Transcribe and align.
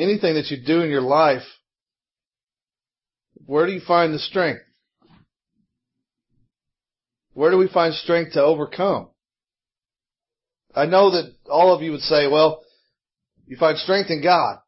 anything 0.00 0.34
that 0.34 0.50
you 0.50 0.58
do 0.64 0.80
in 0.82 0.90
your 0.90 1.02
life, 1.02 1.42
where 3.46 3.66
do 3.66 3.72
you 3.72 3.80
find 3.80 4.14
the 4.14 4.18
strength? 4.18 4.62
Where 7.32 7.50
do 7.50 7.58
we 7.58 7.68
find 7.68 7.94
strength 7.94 8.32
to 8.32 8.42
overcome? 8.42 9.10
I 10.74 10.86
know 10.86 11.10
that 11.12 11.34
all 11.48 11.74
of 11.74 11.82
you 11.82 11.92
would 11.92 12.00
say, 12.00 12.26
well, 12.26 12.62
you 13.46 13.56
find 13.56 13.76
strength 13.78 14.10
in 14.10 14.22
God. 14.22 14.58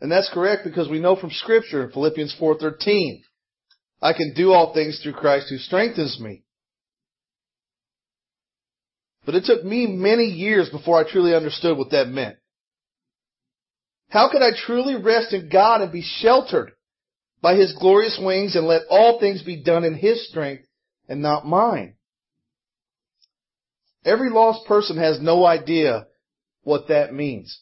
And 0.00 0.10
that's 0.10 0.30
correct 0.32 0.64
because 0.64 0.88
we 0.88 0.98
know 0.98 1.16
from 1.16 1.30
scripture 1.30 1.84
in 1.84 1.92
Philippians 1.92 2.34
4:13, 2.40 3.22
I 4.02 4.12
can 4.14 4.32
do 4.34 4.52
all 4.52 4.72
things 4.72 5.00
through 5.02 5.12
Christ 5.12 5.48
who 5.50 5.58
strengthens 5.58 6.18
me. 6.18 6.42
But 9.30 9.36
it 9.36 9.44
took 9.44 9.64
me 9.64 9.86
many 9.86 10.24
years 10.24 10.70
before 10.70 10.98
I 10.98 11.08
truly 11.08 11.36
understood 11.36 11.78
what 11.78 11.92
that 11.92 12.08
meant. 12.08 12.36
How 14.08 14.28
could 14.28 14.42
I 14.42 14.50
truly 14.66 14.96
rest 14.96 15.32
in 15.32 15.48
God 15.48 15.82
and 15.82 15.92
be 15.92 16.02
sheltered 16.02 16.72
by 17.40 17.54
His 17.54 17.72
glorious 17.78 18.18
wings 18.20 18.56
and 18.56 18.66
let 18.66 18.82
all 18.90 19.20
things 19.20 19.44
be 19.44 19.62
done 19.62 19.84
in 19.84 19.94
His 19.94 20.28
strength 20.28 20.64
and 21.08 21.22
not 21.22 21.46
mine? 21.46 21.94
Every 24.04 24.30
lost 24.30 24.66
person 24.66 24.96
has 24.96 25.20
no 25.20 25.46
idea 25.46 26.08
what 26.64 26.88
that 26.88 27.14
means. 27.14 27.56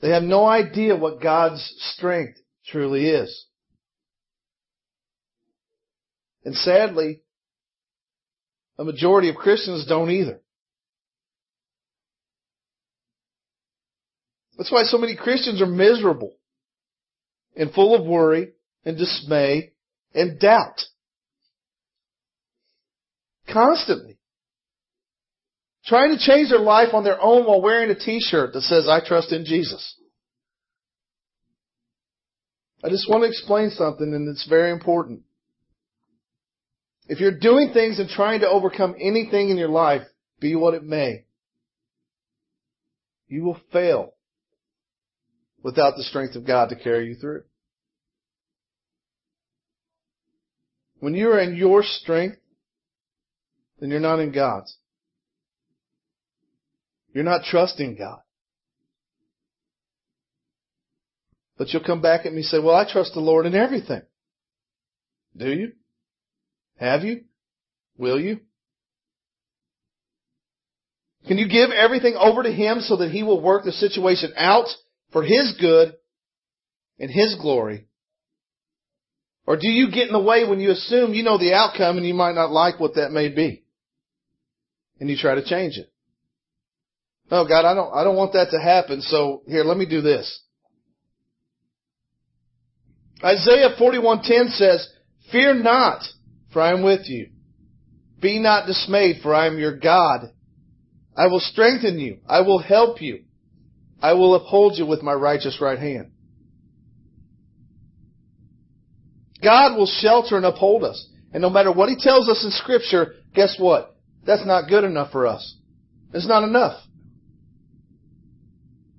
They 0.00 0.08
have 0.08 0.22
no 0.22 0.46
idea 0.46 0.96
what 0.96 1.20
God's 1.20 1.74
strength 1.94 2.38
truly 2.64 3.06
is. 3.06 3.44
And 6.42 6.54
sadly, 6.54 7.20
a 8.80 8.84
majority 8.84 9.28
of 9.28 9.36
Christians 9.36 9.84
don't 9.86 10.10
either. 10.10 10.40
That's 14.56 14.72
why 14.72 14.84
so 14.84 14.96
many 14.96 15.16
Christians 15.16 15.60
are 15.60 15.66
miserable 15.66 16.32
and 17.54 17.70
full 17.72 17.94
of 17.94 18.06
worry 18.06 18.52
and 18.86 18.96
dismay 18.96 19.72
and 20.14 20.40
doubt. 20.40 20.80
Constantly. 23.52 24.18
Trying 25.84 26.16
to 26.16 26.18
change 26.18 26.48
their 26.48 26.58
life 26.58 26.94
on 26.94 27.04
their 27.04 27.20
own 27.20 27.46
while 27.46 27.60
wearing 27.60 27.90
a 27.90 27.98
t-shirt 27.98 28.54
that 28.54 28.62
says, 28.62 28.88
I 28.88 29.06
trust 29.06 29.30
in 29.30 29.44
Jesus. 29.44 29.94
I 32.82 32.88
just 32.88 33.10
want 33.10 33.24
to 33.24 33.28
explain 33.28 33.70
something 33.70 34.14
and 34.14 34.26
it's 34.26 34.48
very 34.48 34.70
important. 34.70 35.20
If 37.10 37.18
you're 37.18 37.36
doing 37.36 37.72
things 37.74 37.98
and 37.98 38.08
trying 38.08 38.42
to 38.42 38.48
overcome 38.48 38.94
anything 39.00 39.50
in 39.50 39.56
your 39.56 39.68
life, 39.68 40.02
be 40.38 40.54
what 40.54 40.74
it 40.74 40.84
may, 40.84 41.24
you 43.26 43.42
will 43.42 43.58
fail 43.72 44.14
without 45.60 45.96
the 45.96 46.04
strength 46.04 46.36
of 46.36 46.46
God 46.46 46.68
to 46.68 46.76
carry 46.76 47.08
you 47.08 47.16
through. 47.16 47.42
When 51.00 51.14
you 51.14 51.30
are 51.30 51.40
in 51.40 51.56
your 51.56 51.82
strength, 51.82 52.36
then 53.80 53.90
you're 53.90 53.98
not 53.98 54.20
in 54.20 54.30
God's. 54.30 54.76
You're 57.12 57.24
not 57.24 57.42
trusting 57.42 57.96
God. 57.96 58.20
But 61.58 61.72
you'll 61.72 61.82
come 61.82 62.02
back 62.02 62.24
at 62.24 62.30
me 62.30 62.42
and 62.42 62.46
say, 62.46 62.60
well, 62.60 62.76
I 62.76 62.88
trust 62.88 63.14
the 63.14 63.20
Lord 63.20 63.46
in 63.46 63.56
everything. 63.56 64.02
Do 65.36 65.50
you? 65.50 65.72
Have 66.80 67.02
you? 67.02 67.24
Will 67.98 68.18
you? 68.18 68.40
Can 71.28 71.36
you 71.36 71.46
give 71.46 71.70
everything 71.70 72.16
over 72.18 72.42
to 72.42 72.50
Him 72.50 72.80
so 72.80 72.96
that 72.96 73.10
He 73.10 73.22
will 73.22 73.40
work 73.40 73.64
the 73.64 73.72
situation 73.72 74.32
out 74.36 74.66
for 75.12 75.22
His 75.22 75.54
good 75.60 75.94
and 76.98 77.10
His 77.10 77.36
glory? 77.40 77.86
Or 79.46 79.56
do 79.56 79.68
you 79.68 79.90
get 79.90 80.06
in 80.06 80.14
the 80.14 80.22
way 80.22 80.48
when 80.48 80.58
you 80.58 80.70
assume 80.70 81.12
you 81.12 81.22
know 81.22 81.36
the 81.36 81.52
outcome 81.52 81.98
and 81.98 82.06
you 82.06 82.14
might 82.14 82.34
not 82.34 82.50
like 82.50 82.80
what 82.80 82.94
that 82.94 83.10
may 83.10 83.28
be? 83.28 83.62
And 84.98 85.10
you 85.10 85.16
try 85.18 85.34
to 85.34 85.44
change 85.44 85.76
it. 85.76 85.92
Oh 87.30 87.46
God, 87.46 87.66
I 87.66 87.74
don't, 87.74 87.94
I 87.94 88.04
don't 88.04 88.16
want 88.16 88.32
that 88.32 88.50
to 88.52 88.60
happen. 88.60 89.02
So 89.02 89.42
here, 89.46 89.64
let 89.64 89.76
me 89.76 89.86
do 89.86 90.00
this. 90.00 90.40
Isaiah 93.22 93.76
41:10 93.78 94.52
says, 94.52 94.88
"Fear 95.30 95.54
not, 95.62 96.02
for 96.52 96.60
I 96.60 96.72
am 96.72 96.82
with 96.82 97.08
you. 97.08 97.30
Be 98.20 98.38
not 98.38 98.66
dismayed, 98.66 99.22
for 99.22 99.34
I 99.34 99.46
am 99.46 99.58
your 99.58 99.76
God. 99.76 100.30
I 101.16 101.26
will 101.26 101.40
strengthen 101.40 101.98
you. 101.98 102.18
I 102.28 102.42
will 102.42 102.58
help 102.58 103.00
you. 103.00 103.24
I 104.02 104.14
will 104.14 104.34
uphold 104.34 104.78
you 104.78 104.86
with 104.86 105.02
my 105.02 105.12
righteous 105.12 105.60
right 105.60 105.78
hand." 105.78 106.12
God 109.42 109.76
will 109.76 109.86
shelter 109.86 110.36
and 110.36 110.44
uphold 110.44 110.84
us. 110.84 111.08
And 111.32 111.40
no 111.40 111.50
matter 111.50 111.72
what 111.72 111.88
He 111.88 111.96
tells 111.96 112.28
us 112.28 112.44
in 112.44 112.50
Scripture, 112.50 113.14
guess 113.34 113.56
what? 113.58 113.94
That's 114.26 114.44
not 114.44 114.68
good 114.68 114.84
enough 114.84 115.12
for 115.12 115.26
us. 115.26 115.56
It's 116.12 116.26
not 116.26 116.44
enough. 116.44 116.80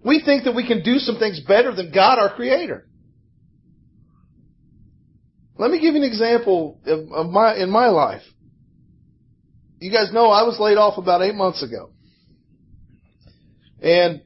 We 0.03 0.21
think 0.21 0.45
that 0.45 0.55
we 0.55 0.65
can 0.65 0.81
do 0.81 0.97
some 0.97 1.17
things 1.19 1.39
better 1.41 1.75
than 1.75 1.91
God, 1.91 2.17
our 2.17 2.33
Creator. 2.33 2.87
Let 5.61 5.69
me 5.69 5.79
give 5.79 5.93
you 5.93 6.01
an 6.01 6.07
example 6.07 6.79
of, 6.87 7.11
of 7.11 7.29
my 7.29 7.55
in 7.55 7.69
my 7.69 7.89
life. 7.89 8.23
You 9.79 9.91
guys 9.91 10.11
know 10.11 10.31
I 10.31 10.41
was 10.41 10.59
laid 10.59 10.77
off 10.77 10.97
about 10.97 11.21
eight 11.21 11.35
months 11.35 11.61
ago, 11.61 11.91
and 13.79 14.23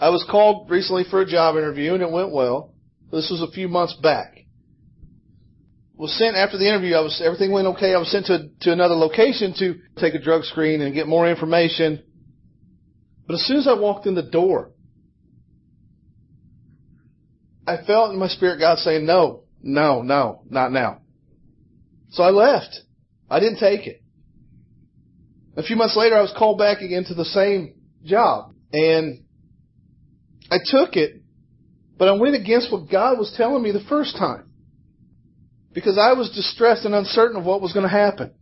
I 0.00 0.08
was 0.08 0.26
called 0.28 0.68
recently 0.70 1.04
for 1.08 1.20
a 1.20 1.24
job 1.24 1.54
interview, 1.54 1.94
and 1.94 2.02
it 2.02 2.10
went 2.10 2.32
well. 2.32 2.74
This 3.12 3.30
was 3.30 3.48
a 3.48 3.52
few 3.52 3.68
months 3.68 3.94
back. 4.02 4.38
Was 5.94 6.18
sent 6.18 6.34
after 6.34 6.58
the 6.58 6.66
interview. 6.68 6.96
I 6.96 7.00
was 7.02 7.22
everything 7.24 7.52
went 7.52 7.68
okay. 7.68 7.94
I 7.94 7.98
was 7.98 8.10
sent 8.10 8.26
to 8.26 8.48
to 8.62 8.72
another 8.72 8.96
location 8.96 9.54
to 9.60 9.76
take 9.98 10.14
a 10.14 10.20
drug 10.20 10.42
screen 10.42 10.80
and 10.80 10.92
get 10.92 11.06
more 11.06 11.30
information. 11.30 12.02
But 13.28 13.34
as 13.34 13.46
soon 13.46 13.58
as 13.58 13.68
I 13.68 13.74
walked 13.74 14.06
in 14.06 14.16
the 14.16 14.22
door, 14.22 14.72
I 17.68 17.76
felt 17.86 18.12
in 18.12 18.18
my 18.18 18.26
spirit 18.26 18.58
God 18.58 18.78
saying, 18.78 19.06
no, 19.06 19.41
no, 19.62 20.02
no, 20.02 20.42
not 20.50 20.72
now. 20.72 20.98
So 22.10 22.22
I 22.22 22.30
left. 22.30 22.80
I 23.30 23.40
didn't 23.40 23.58
take 23.58 23.86
it. 23.86 24.02
A 25.56 25.62
few 25.62 25.76
months 25.76 25.96
later, 25.96 26.16
I 26.16 26.22
was 26.22 26.34
called 26.36 26.58
back 26.58 26.80
again 26.80 27.04
to 27.04 27.14
the 27.14 27.24
same 27.24 27.74
job 28.04 28.54
and 28.72 29.24
I 30.50 30.56
took 30.64 30.96
it, 30.96 31.22
but 31.98 32.08
I 32.08 32.12
went 32.12 32.34
against 32.34 32.72
what 32.72 32.90
God 32.90 33.18
was 33.18 33.34
telling 33.36 33.62
me 33.62 33.70
the 33.70 33.84
first 33.88 34.16
time 34.16 34.50
because 35.72 35.98
I 35.98 36.14
was 36.14 36.30
distressed 36.30 36.84
and 36.84 36.94
uncertain 36.94 37.36
of 37.36 37.44
what 37.44 37.60
was 37.60 37.72
going 37.72 37.84
to 37.84 37.88
happen. 37.88 38.32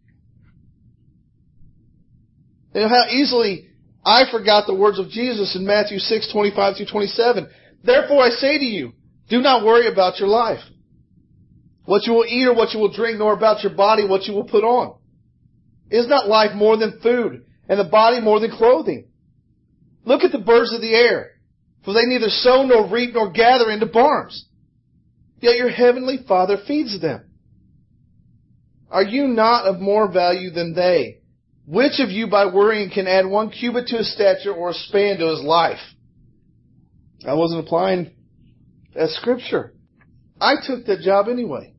You 2.75 2.83
know 2.83 2.89
how 2.89 3.07
easily 3.11 3.69
I 4.05 4.25
forgot 4.31 4.67
the 4.67 4.75
words 4.75 4.99
of 4.99 5.09
Jesus 5.09 5.57
in 5.57 5.67
Matthew 5.67 5.99
6, 5.99 6.33
25 6.33 6.77
through 6.77 6.87
27. 6.87 7.49
Therefore 7.83 8.23
I 8.23 8.31
say 8.31 8.59
to 8.59 8.65
you, 8.65 8.93
do 9.29 9.41
not 9.41 9.65
worry 9.65 9.87
about 9.91 10.19
your 10.19 10.29
life. 10.29 10.61
What 11.91 12.07
you 12.07 12.13
will 12.13 12.25
eat 12.25 12.47
or 12.47 12.55
what 12.55 12.73
you 12.73 12.79
will 12.79 12.93
drink, 12.93 13.19
nor 13.19 13.33
about 13.33 13.65
your 13.65 13.75
body 13.75 14.07
what 14.07 14.23
you 14.27 14.33
will 14.33 14.45
put 14.45 14.63
on. 14.63 14.97
Is 15.91 16.07
not 16.07 16.29
life 16.29 16.55
more 16.55 16.77
than 16.77 17.01
food, 17.03 17.45
and 17.69 17.81
the 17.81 17.91
body 17.91 18.21
more 18.21 18.39
than 18.39 18.53
clothing? 18.53 19.09
Look 20.05 20.23
at 20.23 20.31
the 20.31 20.39
birds 20.39 20.73
of 20.73 20.83
the 20.83 20.95
air, 20.95 21.33
for 21.85 21.93
they 21.93 22.07
neither 22.07 22.29
sow 22.29 22.63
nor 22.63 22.89
reap 22.89 23.15
nor 23.15 23.33
gather 23.33 23.69
into 23.73 23.87
barns. 23.87 24.47
Yet 25.41 25.57
your 25.57 25.69
heavenly 25.69 26.19
Father 26.29 26.59
feeds 26.65 27.01
them. 27.01 27.25
Are 28.89 29.03
you 29.03 29.27
not 29.27 29.67
of 29.67 29.81
more 29.81 30.13
value 30.13 30.51
than 30.51 30.77
they? 30.77 31.19
Which 31.67 31.99
of 31.99 32.11
you 32.11 32.29
by 32.29 32.47
worrying 32.55 32.91
can 32.91 33.09
add 33.09 33.27
one 33.27 33.51
cubit 33.51 33.89
to 33.89 33.97
his 33.97 34.15
stature 34.15 34.53
or 34.53 34.71
a 34.71 34.75
span 34.75 35.19
to 35.19 35.27
his 35.27 35.41
life? 35.41 35.81
I 37.27 37.35
wasn't 37.35 37.67
applying 37.67 38.13
as 38.95 39.13
scripture. 39.17 39.75
I 40.41 40.55
took 40.65 40.87
that 40.87 41.01
job 41.01 41.27
anyway. 41.29 41.75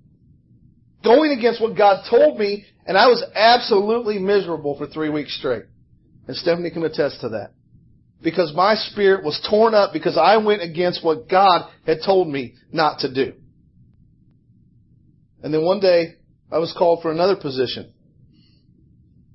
Going 1.03 1.31
against 1.38 1.62
what 1.62 1.77
God 1.77 2.03
told 2.09 2.38
me, 2.38 2.65
and 2.86 2.98
I 2.98 3.07
was 3.07 3.24
absolutely 3.36 4.19
miserable 4.19 4.77
for 4.77 4.88
three 4.88 5.09
weeks 5.09 5.38
straight. 5.38 5.63
And 6.27 6.36
Stephanie 6.36 6.69
can 6.69 6.83
attest 6.83 7.21
to 7.21 7.30
that. 7.30 7.51
Because 8.24 8.53
my 8.56 8.75
spirit 8.75 9.24
was 9.24 9.42
torn 9.50 9.74
up 9.74 9.94
because 9.94 10.18
I 10.18 10.38
went 10.38 10.62
against 10.62 11.03
what 11.03 11.27
God 11.27 11.71
had 11.86 11.98
told 12.06 12.27
me 12.27 12.53
not 12.71 13.00
to 13.00 13.12
do. 13.12 13.33
And 15.42 15.51
then 15.51 15.65
one 15.65 15.80
day, 15.80 16.15
I 16.51 16.59
was 16.59 16.74
called 16.77 17.01
for 17.01 17.12
another 17.12 17.36
position 17.36 17.94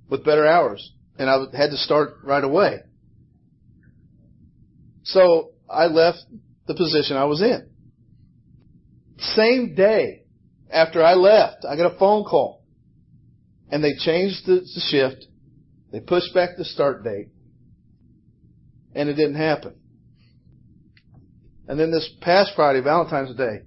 with 0.08 0.24
better 0.24 0.46
hours. 0.46 0.92
And 1.18 1.28
I 1.28 1.56
had 1.56 1.70
to 1.70 1.76
start 1.76 2.18
right 2.22 2.44
away. 2.44 2.80
So 5.02 5.50
I 5.68 5.86
left 5.86 6.18
the 6.66 6.74
position 6.74 7.16
I 7.16 7.24
was 7.24 7.42
in. 7.42 7.68
Same 9.18 9.74
day 9.74 10.25
after 10.70 11.02
I 11.02 11.14
left, 11.14 11.64
I 11.64 11.76
got 11.76 11.94
a 11.94 11.98
phone 11.98 12.24
call. 12.24 12.62
And 13.70 13.82
they 13.82 13.94
changed 13.94 14.46
the, 14.46 14.60
the 14.60 14.82
shift. 14.90 15.26
They 15.92 16.00
pushed 16.00 16.34
back 16.34 16.50
the 16.56 16.64
start 16.64 17.04
date. 17.04 17.28
And 18.94 19.08
it 19.08 19.14
didn't 19.14 19.36
happen. 19.36 19.74
And 21.68 21.78
then 21.78 21.90
this 21.90 22.08
past 22.20 22.52
Friday, 22.54 22.80
Valentine's 22.80 23.36
Day, 23.36 23.62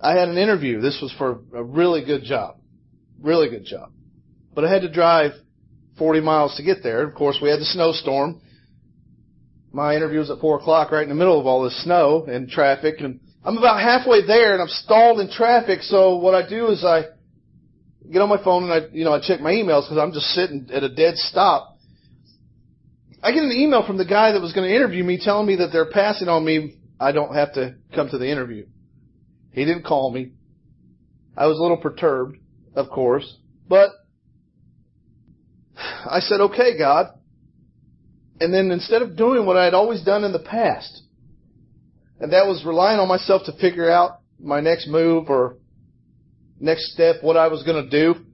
I 0.00 0.12
had 0.12 0.28
an 0.28 0.38
interview. 0.38 0.80
This 0.80 0.98
was 1.02 1.12
for 1.18 1.40
a 1.54 1.62
really 1.62 2.04
good 2.04 2.24
job. 2.24 2.56
Really 3.20 3.48
good 3.48 3.64
job. 3.64 3.92
But 4.54 4.64
I 4.64 4.72
had 4.72 4.82
to 4.82 4.92
drive 4.92 5.32
40 5.98 6.20
miles 6.20 6.56
to 6.56 6.62
get 6.62 6.82
there. 6.82 7.06
Of 7.06 7.14
course, 7.14 7.38
we 7.42 7.48
had 7.48 7.60
the 7.60 7.64
snowstorm. 7.64 8.40
My 9.72 9.96
interview 9.96 10.18
was 10.18 10.30
at 10.30 10.38
4 10.38 10.60
o'clock 10.60 10.90
right 10.90 11.02
in 11.02 11.08
the 11.08 11.14
middle 11.14 11.40
of 11.40 11.46
all 11.46 11.62
this 11.62 11.82
snow 11.84 12.26
and 12.26 12.48
traffic. 12.48 12.96
And 13.00 13.20
I'm 13.44 13.56
about 13.56 13.80
halfway 13.80 14.24
there 14.24 14.52
and 14.52 14.62
I'm 14.62 14.68
stalled 14.68 15.20
in 15.20 15.30
traffic. 15.30 15.82
So 15.82 16.16
what 16.16 16.34
I 16.34 16.48
do 16.48 16.68
is 16.68 16.84
I 16.84 17.04
get 18.10 18.22
on 18.22 18.28
my 18.28 18.42
phone 18.42 18.64
and 18.64 18.72
I, 18.72 18.88
you 18.92 19.04
know, 19.04 19.12
I 19.12 19.20
check 19.20 19.40
my 19.40 19.52
emails 19.52 19.84
because 19.84 19.98
I'm 19.98 20.12
just 20.12 20.26
sitting 20.26 20.68
at 20.72 20.82
a 20.82 20.88
dead 20.88 21.16
stop. 21.16 21.76
I 23.22 23.32
get 23.32 23.42
an 23.42 23.52
email 23.52 23.86
from 23.86 23.98
the 23.98 24.04
guy 24.04 24.32
that 24.32 24.40
was 24.40 24.52
going 24.52 24.68
to 24.68 24.74
interview 24.74 25.02
me 25.04 25.18
telling 25.22 25.46
me 25.46 25.56
that 25.56 25.68
they're 25.72 25.90
passing 25.90 26.28
on 26.28 26.44
me. 26.44 26.76
I 27.00 27.12
don't 27.12 27.34
have 27.34 27.54
to 27.54 27.76
come 27.94 28.08
to 28.10 28.18
the 28.18 28.30
interview. 28.30 28.66
He 29.52 29.64
didn't 29.64 29.84
call 29.84 30.10
me. 30.10 30.32
I 31.36 31.46
was 31.46 31.58
a 31.58 31.62
little 31.62 31.76
perturbed, 31.76 32.38
of 32.74 32.90
course, 32.90 33.36
but 33.68 33.90
I 35.76 36.20
said, 36.20 36.40
okay, 36.40 36.78
God. 36.78 37.06
And 38.40 38.52
then 38.52 38.70
instead 38.70 39.02
of 39.02 39.16
doing 39.16 39.46
what 39.46 39.56
I 39.56 39.64
had 39.64 39.74
always 39.74 40.02
done 40.02 40.24
in 40.24 40.32
the 40.32 40.38
past, 40.38 41.01
and 42.22 42.32
that 42.32 42.46
was 42.46 42.64
relying 42.64 43.00
on 43.00 43.08
myself 43.08 43.42
to 43.46 43.52
figure 43.58 43.90
out 43.90 44.20
my 44.38 44.60
next 44.60 44.86
move 44.86 45.28
or 45.28 45.56
next 46.60 46.92
step, 46.92 47.16
what 47.20 47.36
I 47.36 47.48
was 47.48 47.64
going 47.64 47.84
to 47.84 47.90
do, 47.90 48.24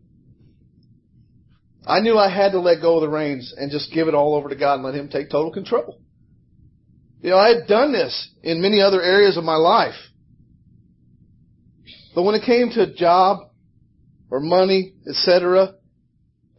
I 1.86 2.00
knew 2.00 2.18
I 2.18 2.30
had 2.30 2.52
to 2.52 2.60
let 2.60 2.82
go 2.82 2.96
of 2.96 3.00
the 3.00 3.08
reins 3.08 3.54
and 3.56 3.70
just 3.70 3.90
give 3.90 4.06
it 4.06 4.14
all 4.14 4.34
over 4.34 4.50
to 4.50 4.56
God 4.56 4.74
and 4.74 4.84
let 4.84 4.94
Him 4.94 5.08
take 5.08 5.30
total 5.30 5.50
control. 5.50 6.02
You 7.22 7.30
know, 7.30 7.38
I 7.38 7.48
had 7.48 7.66
done 7.66 7.92
this 7.92 8.30
in 8.42 8.60
many 8.60 8.82
other 8.82 9.02
areas 9.02 9.38
of 9.38 9.44
my 9.44 9.56
life. 9.56 9.96
But 12.14 12.24
when 12.24 12.34
it 12.34 12.44
came 12.44 12.68
to 12.70 12.94
job 12.94 13.38
or 14.30 14.40
money, 14.40 14.92
etc., 15.08 15.76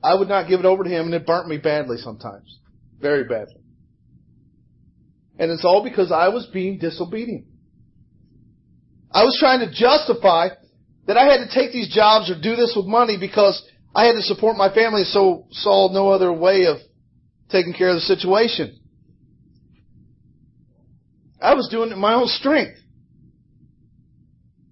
I 0.03 0.15
would 0.15 0.29
not 0.29 0.49
give 0.49 0.59
it 0.59 0.65
over 0.65 0.83
to 0.83 0.89
him 0.89 1.05
and 1.05 1.13
it 1.13 1.27
burnt 1.27 1.47
me 1.47 1.57
badly 1.57 1.97
sometimes. 1.97 2.57
Very 2.99 3.25
badly. 3.25 3.58
And 5.39 5.49
it's 5.51 5.63
all 5.63 5.83
because 5.83 6.11
I 6.11 6.27
was 6.27 6.47
being 6.53 6.77
disobedient. 6.77 7.45
I 9.11 9.23
was 9.23 9.37
trying 9.39 9.61
to 9.61 9.71
justify 9.73 10.49
that 11.07 11.17
I 11.17 11.25
had 11.25 11.47
to 11.47 11.51
take 11.51 11.71
these 11.71 11.89
jobs 11.89 12.29
or 12.29 12.35
do 12.39 12.55
this 12.55 12.73
with 12.75 12.85
money 12.85 13.17
because 13.19 13.65
I 13.95 14.05
had 14.05 14.13
to 14.13 14.21
support 14.21 14.57
my 14.57 14.71
family 14.71 15.03
so 15.05 15.47
saw 15.51 15.91
no 15.91 16.09
other 16.09 16.31
way 16.31 16.65
of 16.65 16.77
taking 17.49 17.73
care 17.73 17.89
of 17.89 17.95
the 17.95 18.01
situation. 18.01 18.79
I 21.41 21.55
was 21.55 21.69
doing 21.71 21.89
it 21.89 21.93
in 21.93 21.99
my 21.99 22.13
own 22.13 22.27
strength. 22.27 22.77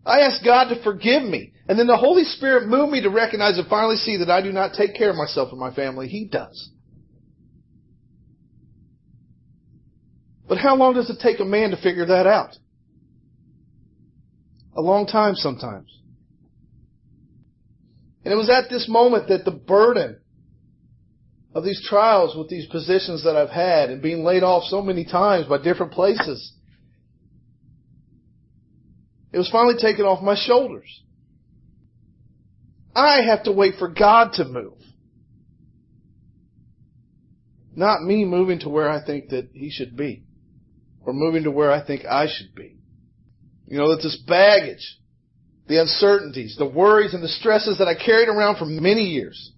I 0.05 0.19
asked 0.19 0.43
God 0.43 0.69
to 0.69 0.83
forgive 0.83 1.23
me. 1.23 1.53
And 1.67 1.79
then 1.79 1.87
the 1.87 1.97
Holy 1.97 2.23
Spirit 2.23 2.67
moved 2.67 2.91
me 2.91 3.01
to 3.01 3.09
recognize 3.09 3.57
and 3.57 3.67
finally 3.67 3.95
see 3.95 4.17
that 4.17 4.29
I 4.29 4.41
do 4.41 4.51
not 4.51 4.73
take 4.73 4.95
care 4.95 5.09
of 5.09 5.15
myself 5.15 5.49
and 5.51 5.59
my 5.59 5.73
family. 5.73 6.07
He 6.07 6.27
does. 6.27 6.71
But 10.47 10.57
how 10.57 10.75
long 10.75 10.93
does 10.93 11.09
it 11.09 11.19
take 11.21 11.39
a 11.39 11.45
man 11.45 11.71
to 11.71 11.77
figure 11.77 12.05
that 12.05 12.27
out? 12.27 12.55
A 14.75 14.81
long 14.81 15.07
time 15.07 15.35
sometimes. 15.35 15.91
And 18.23 18.33
it 18.33 18.37
was 18.37 18.49
at 18.49 18.69
this 18.69 18.87
moment 18.89 19.29
that 19.29 19.45
the 19.45 19.51
burden 19.51 20.19
of 21.53 21.63
these 21.63 21.85
trials 21.87 22.35
with 22.35 22.49
these 22.49 22.67
positions 22.67 23.23
that 23.23 23.35
I've 23.35 23.49
had 23.49 23.89
and 23.89 24.01
being 24.01 24.23
laid 24.23 24.43
off 24.43 24.63
so 24.65 24.81
many 24.81 25.05
times 25.05 25.47
by 25.47 25.57
different 25.57 25.93
places 25.93 26.53
it 29.31 29.37
was 29.37 29.49
finally 29.49 29.75
taken 29.79 30.05
off 30.05 30.23
my 30.23 30.35
shoulders. 30.35 31.03
I 32.95 33.21
have 33.21 33.43
to 33.43 33.51
wait 33.51 33.75
for 33.77 33.87
God 33.87 34.33
to 34.33 34.45
move. 34.45 34.79
Not 37.75 38.01
me 38.01 38.25
moving 38.25 38.59
to 38.61 38.69
where 38.69 38.89
I 38.89 39.05
think 39.05 39.29
that 39.29 39.49
He 39.53 39.69
should 39.69 39.95
be. 39.95 40.23
Or 41.07 41.13
moving 41.13 41.43
to 41.43 41.51
where 41.51 41.71
I 41.71 41.83
think 41.87 42.05
I 42.05 42.27
should 42.27 42.53
be. 42.53 42.75
You 43.65 43.77
know, 43.77 43.95
that 43.95 44.03
this 44.03 44.21
baggage, 44.27 44.99
the 45.67 45.79
uncertainties, 45.79 46.57
the 46.59 46.67
worries 46.67 47.13
and 47.13 47.23
the 47.23 47.29
stresses 47.29 47.77
that 47.77 47.87
I 47.87 47.95
carried 47.95 48.27
around 48.27 48.57
for 48.57 48.65
many 48.65 49.03
years 49.03 49.53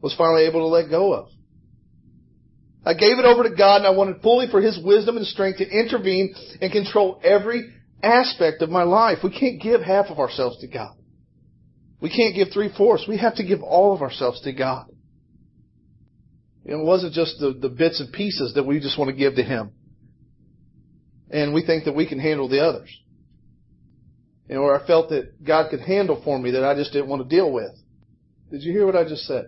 was 0.00 0.14
finally 0.16 0.46
able 0.46 0.60
to 0.60 0.68
let 0.68 0.88
go 0.88 1.12
of. 1.12 1.28
I 2.82 2.94
gave 2.94 3.18
it 3.18 3.26
over 3.26 3.42
to 3.42 3.54
God 3.54 3.76
and 3.76 3.86
I 3.86 3.90
wanted 3.90 4.22
fully 4.22 4.46
for 4.50 4.62
His 4.62 4.80
wisdom 4.82 5.18
and 5.18 5.26
strength 5.26 5.58
to 5.58 5.68
intervene 5.68 6.34
and 6.62 6.72
control 6.72 7.20
every 7.22 7.70
aspect 8.02 8.62
of 8.62 8.70
my 8.70 8.84
life. 8.84 9.18
We 9.22 9.38
can't 9.38 9.60
give 9.60 9.82
half 9.82 10.06
of 10.06 10.18
ourselves 10.18 10.58
to 10.60 10.66
God. 10.66 10.96
We 12.00 12.08
can't 12.08 12.34
give 12.34 12.48
three 12.54 12.72
fourths. 12.74 13.04
We 13.06 13.18
have 13.18 13.36
to 13.36 13.44
give 13.44 13.62
all 13.62 13.94
of 13.94 14.00
ourselves 14.00 14.40
to 14.44 14.52
God. 14.54 14.86
It 16.64 16.82
wasn't 16.82 17.12
just 17.12 17.38
the, 17.38 17.52
the 17.52 17.68
bits 17.68 18.00
and 18.00 18.10
pieces 18.10 18.54
that 18.54 18.64
we 18.64 18.80
just 18.80 18.98
want 18.98 19.10
to 19.10 19.16
give 19.16 19.34
to 19.34 19.42
Him. 19.42 19.72
And 21.32 21.54
we 21.54 21.64
think 21.64 21.84
that 21.84 21.96
we 21.96 22.06
can 22.06 22.18
handle 22.18 22.48
the 22.48 22.60
others. 22.60 22.90
You 24.48 24.56
know, 24.56 24.62
or 24.62 24.78
I 24.78 24.86
felt 24.86 25.08
that 25.08 25.42
God 25.42 25.70
could 25.70 25.80
handle 25.80 26.20
for 26.22 26.38
me 26.38 26.50
that 26.52 26.64
I 26.64 26.74
just 26.74 26.92
didn't 26.92 27.08
want 27.08 27.22
to 27.22 27.36
deal 27.36 27.50
with. 27.50 27.72
Did 28.50 28.62
you 28.62 28.72
hear 28.72 28.84
what 28.84 28.96
I 28.96 29.04
just 29.04 29.22
said? 29.22 29.46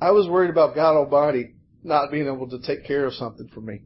I 0.00 0.12
was 0.12 0.26
worried 0.26 0.50
about 0.50 0.74
God 0.74 0.96
Almighty 0.96 1.54
not 1.82 2.10
being 2.10 2.26
able 2.26 2.48
to 2.48 2.60
take 2.60 2.86
care 2.86 3.04
of 3.04 3.12
something 3.12 3.48
for 3.52 3.60
me. 3.60 3.82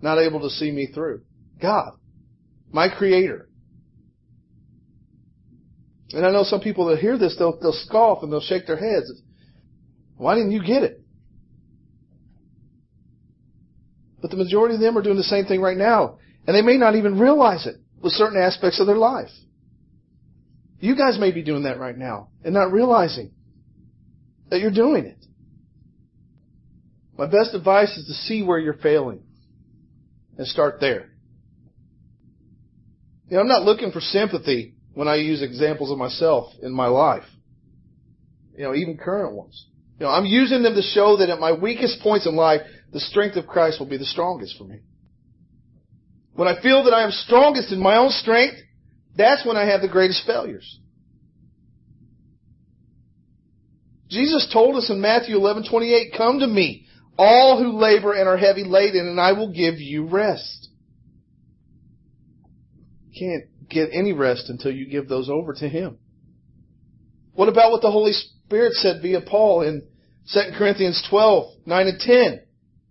Not 0.00 0.18
able 0.18 0.40
to 0.40 0.50
see 0.50 0.70
me 0.70 0.86
through. 0.86 1.22
God, 1.60 1.92
my 2.70 2.88
creator. 2.88 3.48
And 6.12 6.24
I 6.24 6.30
know 6.30 6.44
some 6.44 6.60
people 6.60 6.86
that 6.86 6.98
hear 6.98 7.18
this, 7.18 7.34
they'll, 7.38 7.58
they'll 7.58 7.72
scoff 7.72 8.22
and 8.22 8.30
they'll 8.30 8.40
shake 8.40 8.66
their 8.66 8.76
heads. 8.76 9.10
Why 10.16 10.34
didn't 10.34 10.52
you 10.52 10.62
get 10.64 10.82
it? 10.82 11.00
But 14.26 14.32
the 14.32 14.42
majority 14.42 14.74
of 14.74 14.80
them 14.80 14.98
are 14.98 15.02
doing 15.02 15.16
the 15.16 15.22
same 15.22 15.44
thing 15.44 15.60
right 15.60 15.76
now. 15.76 16.18
And 16.48 16.56
they 16.56 16.60
may 16.60 16.78
not 16.78 16.96
even 16.96 17.16
realize 17.16 17.64
it 17.64 17.76
with 18.02 18.12
certain 18.12 18.42
aspects 18.42 18.80
of 18.80 18.88
their 18.88 18.96
life. 18.96 19.30
You 20.80 20.96
guys 20.96 21.16
may 21.16 21.30
be 21.30 21.44
doing 21.44 21.62
that 21.62 21.78
right 21.78 21.96
now 21.96 22.30
and 22.42 22.52
not 22.52 22.72
realizing 22.72 23.30
that 24.50 24.58
you're 24.58 24.72
doing 24.72 25.04
it. 25.04 25.24
My 27.16 27.26
best 27.26 27.54
advice 27.54 27.96
is 27.96 28.06
to 28.08 28.14
see 28.14 28.42
where 28.42 28.58
you're 28.58 28.74
failing 28.74 29.22
and 30.36 30.44
start 30.44 30.80
there. 30.80 31.10
You 33.28 33.36
know, 33.36 33.42
I'm 33.42 33.48
not 33.48 33.62
looking 33.62 33.92
for 33.92 34.00
sympathy 34.00 34.74
when 34.94 35.06
I 35.06 35.16
use 35.16 35.40
examples 35.40 35.92
of 35.92 35.98
myself 35.98 36.52
in 36.60 36.72
my 36.72 36.88
life. 36.88 37.22
You 38.58 38.64
know, 38.64 38.74
even 38.74 38.96
current 38.96 39.36
ones. 39.36 39.66
You 40.00 40.06
know, 40.06 40.10
I'm 40.10 40.26
using 40.26 40.64
them 40.64 40.74
to 40.74 40.82
show 40.82 41.18
that 41.18 41.30
at 41.30 41.38
my 41.38 41.52
weakest 41.52 42.00
points 42.00 42.26
in 42.26 42.34
life, 42.34 42.62
the 42.92 43.00
strength 43.00 43.36
of 43.36 43.46
Christ 43.46 43.78
will 43.78 43.86
be 43.86 43.96
the 43.96 44.04
strongest 44.04 44.56
for 44.56 44.64
me. 44.64 44.80
When 46.34 46.48
I 46.48 46.60
feel 46.60 46.84
that 46.84 46.94
I 46.94 47.02
am 47.02 47.10
strongest 47.10 47.72
in 47.72 47.80
my 47.80 47.96
own 47.96 48.10
strength, 48.10 48.56
that's 49.16 49.44
when 49.44 49.56
I 49.56 49.64
have 49.64 49.80
the 49.80 49.88
greatest 49.88 50.26
failures. 50.26 50.80
Jesus 54.08 54.48
told 54.52 54.76
us 54.76 54.90
in 54.90 55.00
Matthew 55.00 55.36
11:28, 55.36 56.12
"Come 56.12 56.40
to 56.40 56.46
me, 56.46 56.86
all 57.18 57.58
who 57.58 57.78
labor 57.78 58.12
and 58.12 58.28
are 58.28 58.36
heavy 58.36 58.64
laden, 58.64 59.08
and 59.08 59.20
I 59.20 59.32
will 59.32 59.48
give 59.48 59.80
you 59.80 60.04
rest." 60.04 60.68
You 63.08 63.18
can't 63.18 63.68
get 63.68 63.90
any 63.92 64.12
rest 64.12 64.48
until 64.48 64.70
you 64.70 64.86
give 64.86 65.08
those 65.08 65.28
over 65.28 65.54
to 65.54 65.68
Him. 65.68 65.98
What 67.34 67.48
about 67.48 67.72
what 67.72 67.82
the 67.82 67.90
Holy 67.90 68.12
Spirit 68.12 68.74
said 68.74 69.02
via 69.02 69.22
Paul 69.22 69.62
in 69.62 69.82
2 70.32 70.52
Corinthians 70.52 71.02
12, 71.02 71.52
9 71.66 71.88
and 71.88 72.00
10? 72.00 72.45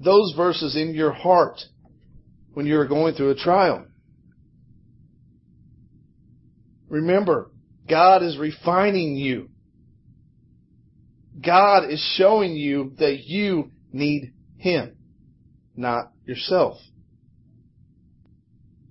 those 0.00 0.32
verses 0.36 0.76
in 0.76 0.94
your 0.94 1.12
heart 1.12 1.60
when 2.54 2.66
you're 2.66 2.86
going 2.86 3.14
through 3.14 3.30
a 3.30 3.34
trial. 3.34 3.84
Remember, 6.88 7.50
God 7.88 8.22
is 8.22 8.38
refining 8.38 9.16
you. 9.16 9.50
God 11.44 11.90
is 11.90 12.00
showing 12.16 12.52
you 12.52 12.94
that 12.98 13.18
you 13.24 13.70
need 13.92 14.32
Him, 14.56 14.96
not 15.76 16.12
yourself. 16.24 16.78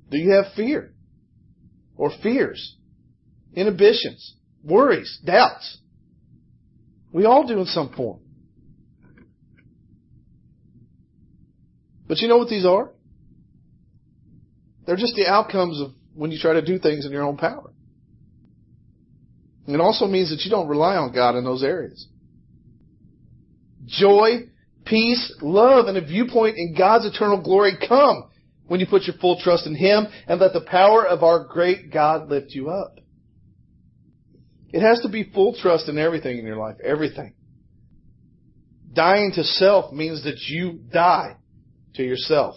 Do 0.09 0.17
you 0.17 0.31
have 0.31 0.53
fear? 0.55 0.93
Or 1.97 2.11
fears? 2.23 2.77
Inhibitions? 3.53 4.35
Worries? 4.63 5.19
Doubts? 5.25 5.79
We 7.11 7.25
all 7.25 7.45
do 7.47 7.59
in 7.59 7.65
some 7.65 7.93
form. 7.93 8.19
But 12.07 12.19
you 12.19 12.27
know 12.27 12.37
what 12.37 12.49
these 12.49 12.65
are? 12.65 12.91
They're 14.85 14.95
just 14.95 15.15
the 15.15 15.27
outcomes 15.27 15.81
of 15.81 15.91
when 16.15 16.31
you 16.31 16.39
try 16.39 16.53
to 16.53 16.61
do 16.61 16.79
things 16.79 17.05
in 17.05 17.11
your 17.11 17.23
own 17.23 17.37
power. 17.37 17.71
It 19.67 19.81
also 19.81 20.07
means 20.07 20.29
that 20.29 20.43
you 20.45 20.49
don't 20.49 20.69
rely 20.69 20.95
on 20.95 21.13
God 21.13 21.35
in 21.35 21.43
those 21.43 21.61
areas. 21.61 22.07
Joy, 23.85 24.47
peace, 24.85 25.35
love, 25.41 25.87
and 25.87 25.97
a 25.97 26.01
viewpoint 26.01 26.55
in 26.57 26.73
God's 26.77 27.05
eternal 27.05 27.41
glory 27.41 27.73
come 27.87 28.29
when 28.67 28.79
you 28.79 28.85
put 28.89 29.03
your 29.03 29.17
full 29.17 29.39
trust 29.41 29.67
in 29.67 29.75
Him 29.75 30.07
and 30.27 30.39
let 30.39 30.53
the 30.53 30.61
power 30.61 31.05
of 31.05 31.21
our 31.21 31.43
great 31.43 31.91
God 31.91 32.29
lift 32.29 32.51
you 32.51 32.69
up. 32.69 32.99
It 34.71 34.81
has 34.81 35.01
to 35.01 35.09
be 35.09 35.29
full 35.33 35.55
trust 35.61 35.89
in 35.89 35.97
everything 35.97 36.37
in 36.37 36.45
your 36.45 36.57
life. 36.57 36.77
Everything. 36.83 37.33
Dying 38.93 39.31
to 39.35 39.43
self 39.43 39.93
means 39.93 40.23
that 40.23 40.39
you 40.47 40.79
die 40.91 41.35
to 41.97 42.03
yourself. 42.03 42.55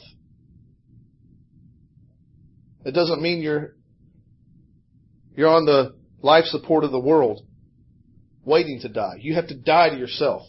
It 2.85 2.93
doesn't 2.93 3.21
mean 3.21 3.43
you're, 3.43 3.75
you're 5.37 5.49
on 5.49 5.67
the 5.67 5.97
life 6.23 6.45
support 6.47 6.85
of 6.85 6.93
the 6.93 7.01
world 7.01 7.41
waiting 8.45 8.81
to 8.83 8.89
die. 8.89 9.17
You 9.21 9.35
have 9.35 9.49
to 9.49 9.57
die 9.57 9.91
to 9.91 9.97
yourself. 9.97 10.43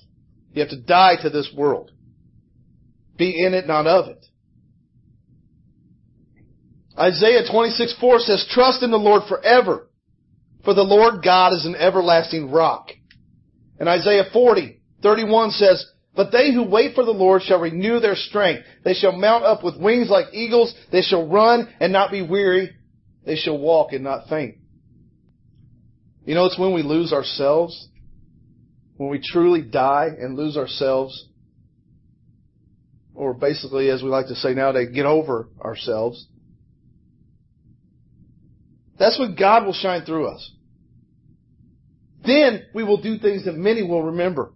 You 0.54 0.62
have 0.62 0.70
to 0.70 0.82
die 0.82 1.16
to 1.22 1.30
this 1.30 1.52
world. 1.56 1.92
Be 3.18 3.46
in 3.46 3.54
it, 3.54 3.68
not 3.68 3.88
of 3.88 4.10
it. 4.10 4.26
Isaiah 6.98 7.44
26, 7.50 7.96
4 8.00 8.20
says, 8.20 8.48
Trust 8.52 8.84
in 8.84 8.92
the 8.92 8.98
Lord 8.98 9.24
forever, 9.28 9.90
for 10.64 10.74
the 10.74 10.84
Lord 10.84 11.24
God 11.24 11.54
is 11.54 11.66
an 11.66 11.76
everlasting 11.76 12.52
rock. 12.52 12.92
And 13.80 13.88
Isaiah 13.88 14.26
40, 14.32 14.82
31 15.02 15.52
says, 15.52 15.86
But 16.16 16.32
they 16.32 16.54
who 16.54 16.64
wait 16.64 16.94
for 16.94 17.06
the 17.06 17.12
Lord 17.12 17.42
shall 17.42 17.62
renew 17.62 18.00
their 18.00 18.16
strength. 18.16 18.64
They 18.84 18.94
shall 18.94 19.14
mount 19.14 19.46
up 19.46 19.64
with 19.64 19.80
wings 19.80 20.10
like 20.10 20.34
eagles. 20.34 20.74
They 20.92 21.02
shall 21.02 21.28
run 21.28 21.74
and 21.80 21.94
not 21.94 22.12
be 22.12 22.22
weary. 22.22 22.72
They 23.26 23.36
shall 23.36 23.58
walk 23.58 23.94
and 23.94 24.04
not 24.04 24.28
faint. 24.28 24.56
You 26.26 26.36
know, 26.36 26.46
it's 26.46 26.60
when 26.60 26.74
we 26.74 26.84
lose 26.84 27.14
ourselves, 27.14 27.88
when 28.98 29.10
we 29.10 29.22
truly 29.24 29.62
die 29.62 30.10
and 30.20 30.38
lose 30.38 30.58
ourselves, 30.58 31.28
or 33.16 33.34
basically, 33.34 33.90
as 33.90 34.04
we 34.04 34.10
like 34.10 34.28
to 34.28 34.36
say 34.36 34.54
nowadays, 34.54 34.90
get 34.94 35.06
over 35.06 35.50
ourselves. 35.64 36.28
That's 39.00 39.18
when 39.18 39.36
God 39.36 39.66
will 39.66 39.74
shine 39.74 40.06
through 40.06 40.28
us. 40.28 40.52
Then 42.26 42.64
we 42.74 42.84
will 42.84 43.02
do 43.02 43.18
things 43.18 43.46
that 43.46 43.56
many 43.56 43.82
will 43.82 44.04
remember. 44.04 44.54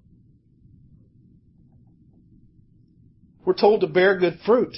We're 3.46 3.54
told 3.54 3.82
to 3.82 3.88
bear 3.88 4.18
good 4.18 4.40
fruit. 4.46 4.76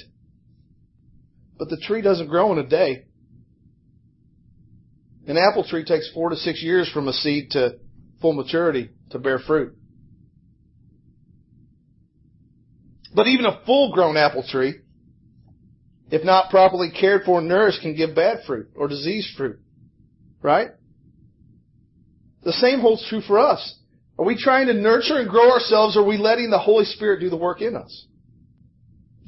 But 1.58 1.70
the 1.70 1.78
tree 1.78 2.02
doesn't 2.02 2.28
grow 2.28 2.52
in 2.52 2.58
a 2.58 2.68
day. 2.68 3.06
An 5.26 5.36
apple 5.36 5.64
tree 5.64 5.84
takes 5.84 6.10
four 6.12 6.30
to 6.30 6.36
six 6.36 6.62
years 6.62 6.88
from 6.90 7.08
a 7.08 7.12
seed 7.12 7.50
to 7.52 7.78
full 8.20 8.34
maturity 8.34 8.90
to 9.10 9.18
bear 9.18 9.38
fruit. 9.38 9.74
But 13.14 13.26
even 13.26 13.46
a 13.46 13.60
full 13.64 13.92
grown 13.92 14.16
apple 14.16 14.44
tree, 14.48 14.74
if 16.10 16.24
not 16.24 16.50
properly 16.50 16.90
cared 16.90 17.22
for 17.24 17.40
and 17.40 17.48
nourished, 17.48 17.82
can 17.82 17.96
give 17.96 18.14
bad 18.14 18.38
fruit 18.46 18.68
or 18.76 18.88
diseased 18.88 19.36
fruit. 19.36 19.58
Right? 20.40 20.68
The 22.44 22.52
same 22.52 22.80
holds 22.80 23.06
true 23.08 23.20
for 23.20 23.38
us. 23.38 23.76
Are 24.18 24.24
we 24.24 24.36
trying 24.36 24.66
to 24.68 24.74
nurture 24.74 25.18
and 25.18 25.28
grow 25.28 25.50
ourselves 25.50 25.96
or 25.96 26.00
are 26.00 26.06
we 26.06 26.16
letting 26.16 26.50
the 26.50 26.58
Holy 26.58 26.84
Spirit 26.84 27.20
do 27.20 27.28
the 27.28 27.36
work 27.36 27.60
in 27.60 27.76
us? 27.76 28.06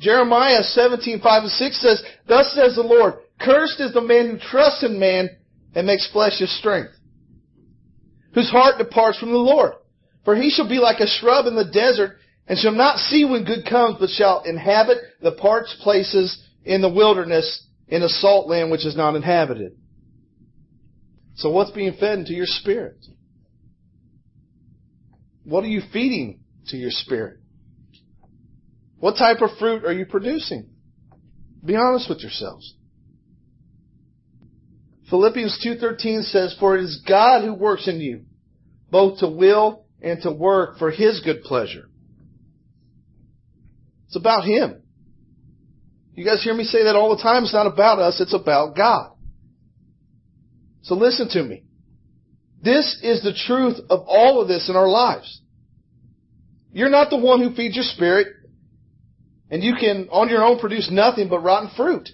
Jeremiah 0.00 0.62
17, 0.62 1.20
5 1.20 1.42
and 1.42 1.52
6 1.52 1.82
says, 1.82 2.02
Thus 2.26 2.52
says 2.54 2.74
the 2.74 2.82
Lord, 2.82 3.14
Cursed 3.38 3.80
is 3.80 3.92
the 3.92 4.00
man 4.00 4.30
who 4.30 4.38
trusts 4.38 4.82
in 4.82 4.98
man 4.98 5.28
and 5.74 5.86
makes 5.86 6.10
flesh 6.10 6.38
his 6.38 6.58
strength, 6.58 6.92
whose 8.34 8.50
heart 8.50 8.78
departs 8.78 9.18
from 9.18 9.30
the 9.30 9.36
Lord. 9.36 9.74
For 10.24 10.34
he 10.34 10.50
shall 10.50 10.68
be 10.68 10.78
like 10.78 11.00
a 11.00 11.06
shrub 11.06 11.46
in 11.46 11.54
the 11.54 11.70
desert, 11.70 12.16
and 12.46 12.58
shall 12.58 12.72
not 12.72 12.98
see 12.98 13.24
when 13.24 13.44
good 13.44 13.66
comes, 13.68 13.96
but 14.00 14.10
shall 14.10 14.42
inhabit 14.44 14.98
the 15.22 15.32
parched 15.32 15.76
places 15.80 16.42
in 16.64 16.80
the 16.80 16.92
wilderness, 16.92 17.66
in 17.88 18.02
a 18.02 18.08
salt 18.08 18.48
land 18.48 18.70
which 18.70 18.86
is 18.86 18.96
not 18.96 19.16
inhabited. 19.16 19.72
So 21.34 21.50
what's 21.50 21.70
being 21.72 21.94
fed 21.98 22.20
into 22.20 22.32
your 22.32 22.46
spirit? 22.46 22.96
What 25.44 25.64
are 25.64 25.68
you 25.68 25.82
feeding 25.92 26.40
to 26.68 26.76
your 26.76 26.90
spirit? 26.90 27.39
What 29.00 29.16
type 29.16 29.40
of 29.40 29.56
fruit 29.58 29.84
are 29.84 29.92
you 29.92 30.06
producing? 30.06 30.68
Be 31.64 31.74
honest 31.74 32.08
with 32.08 32.20
yourselves. 32.20 32.74
Philippians 35.08 35.58
2:13 35.58 36.22
says, 36.22 36.54
"For 36.54 36.76
it 36.76 36.84
is 36.84 36.98
God 36.98 37.42
who 37.42 37.54
works 37.54 37.88
in 37.88 38.00
you, 38.00 38.26
both 38.90 39.18
to 39.18 39.28
will 39.28 39.86
and 40.00 40.22
to 40.22 40.30
work 40.30 40.78
for 40.78 40.90
his 40.90 41.20
good 41.20 41.42
pleasure." 41.42 41.88
It's 44.06 44.16
about 44.16 44.44
him. 44.44 44.82
You 46.14 46.24
guys 46.24 46.42
hear 46.42 46.54
me 46.54 46.64
say 46.64 46.84
that 46.84 46.96
all 46.96 47.14
the 47.16 47.22
time. 47.22 47.44
It's 47.44 47.52
not 47.52 47.66
about 47.66 47.98
us, 47.98 48.20
it's 48.20 48.34
about 48.34 48.76
God. 48.76 49.12
So 50.82 50.94
listen 50.94 51.28
to 51.30 51.42
me. 51.42 51.64
This 52.62 53.00
is 53.02 53.22
the 53.22 53.32
truth 53.32 53.80
of 53.88 54.04
all 54.06 54.40
of 54.40 54.48
this 54.48 54.68
in 54.68 54.76
our 54.76 54.88
lives. 54.88 55.40
You're 56.72 56.90
not 56.90 57.10
the 57.10 57.16
one 57.16 57.40
who 57.40 57.54
feeds 57.54 57.74
your 57.74 57.84
spirit, 57.84 58.28
and 59.50 59.62
you 59.62 59.74
can, 59.78 60.08
on 60.10 60.28
your 60.28 60.44
own, 60.44 60.58
produce 60.58 60.90
nothing 60.90 61.28
but 61.28 61.40
rotten 61.40 61.70
fruit. 61.76 62.08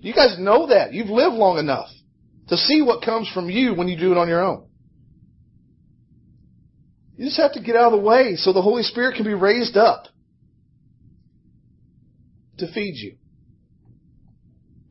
You 0.00 0.12
guys 0.12 0.36
know 0.38 0.68
that. 0.68 0.92
You've 0.92 1.08
lived 1.08 1.34
long 1.34 1.58
enough 1.58 1.88
to 2.48 2.56
see 2.56 2.82
what 2.82 3.04
comes 3.04 3.28
from 3.32 3.50
you 3.50 3.74
when 3.74 3.88
you 3.88 3.98
do 3.98 4.12
it 4.12 4.18
on 4.18 4.28
your 4.28 4.42
own. 4.42 4.66
You 7.16 7.24
just 7.24 7.40
have 7.40 7.54
to 7.54 7.62
get 7.62 7.74
out 7.74 7.92
of 7.92 7.98
the 7.98 8.06
way 8.06 8.36
so 8.36 8.52
the 8.52 8.62
Holy 8.62 8.82
Spirit 8.84 9.16
can 9.16 9.24
be 9.24 9.34
raised 9.34 9.76
up 9.76 10.04
to 12.58 12.72
feed 12.72 12.94
you. 12.94 13.16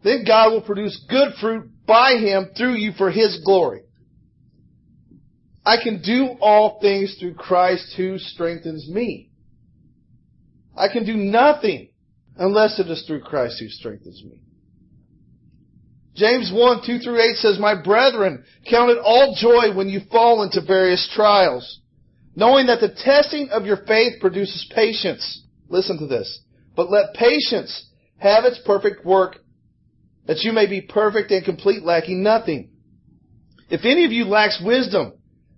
Then 0.03 0.25
God 0.25 0.51
will 0.51 0.61
produce 0.61 1.05
good 1.09 1.33
fruit 1.39 1.69
by 1.85 2.13
Him 2.13 2.49
through 2.57 2.75
you 2.75 2.91
for 2.97 3.11
His 3.11 3.41
glory. 3.45 3.83
I 5.65 5.77
can 5.81 6.01
do 6.01 6.35
all 6.39 6.79
things 6.81 7.17
through 7.19 7.35
Christ 7.35 7.93
who 7.97 8.17
strengthens 8.17 8.89
me. 8.89 9.26
I 10.77 10.87
can 10.87 11.05
do 11.05 11.15
nothing 11.17 11.89
unless 12.37 12.79
it 12.79 12.87
is 12.87 13.03
through 13.07 13.21
Christ 13.21 13.59
who 13.59 13.67
strengthens 13.67 14.23
me. 14.23 14.41
James 16.15 16.51
1, 16.53 16.81
2 16.85 16.99
through 16.99 17.19
8 17.19 17.35
says, 17.37 17.59
My 17.59 17.79
brethren, 17.79 18.43
count 18.69 18.91
it 18.91 18.97
all 19.03 19.35
joy 19.39 19.75
when 19.75 19.89
you 19.89 20.01
fall 20.11 20.43
into 20.43 20.61
various 20.65 21.07
trials, 21.13 21.79
knowing 22.35 22.67
that 22.67 22.79
the 22.79 22.89
testing 22.89 23.49
of 23.49 23.65
your 23.65 23.77
faith 23.85 24.19
produces 24.19 24.71
patience. 24.73 25.43
Listen 25.69 25.99
to 25.99 26.07
this. 26.07 26.39
But 26.75 26.89
let 26.89 27.13
patience 27.13 27.85
have 28.17 28.45
its 28.45 28.59
perfect 28.65 29.05
work, 29.05 29.37
that 30.25 30.39
you 30.41 30.53
may 30.53 30.67
be 30.67 30.81
perfect 30.81 31.31
and 31.31 31.45
complete, 31.45 31.83
lacking 31.83 32.23
nothing. 32.23 32.71
If 33.69 33.81
any 33.83 34.05
of 34.05 34.11
you 34.11 34.25
lacks 34.25 34.61
wisdom, 34.63 35.13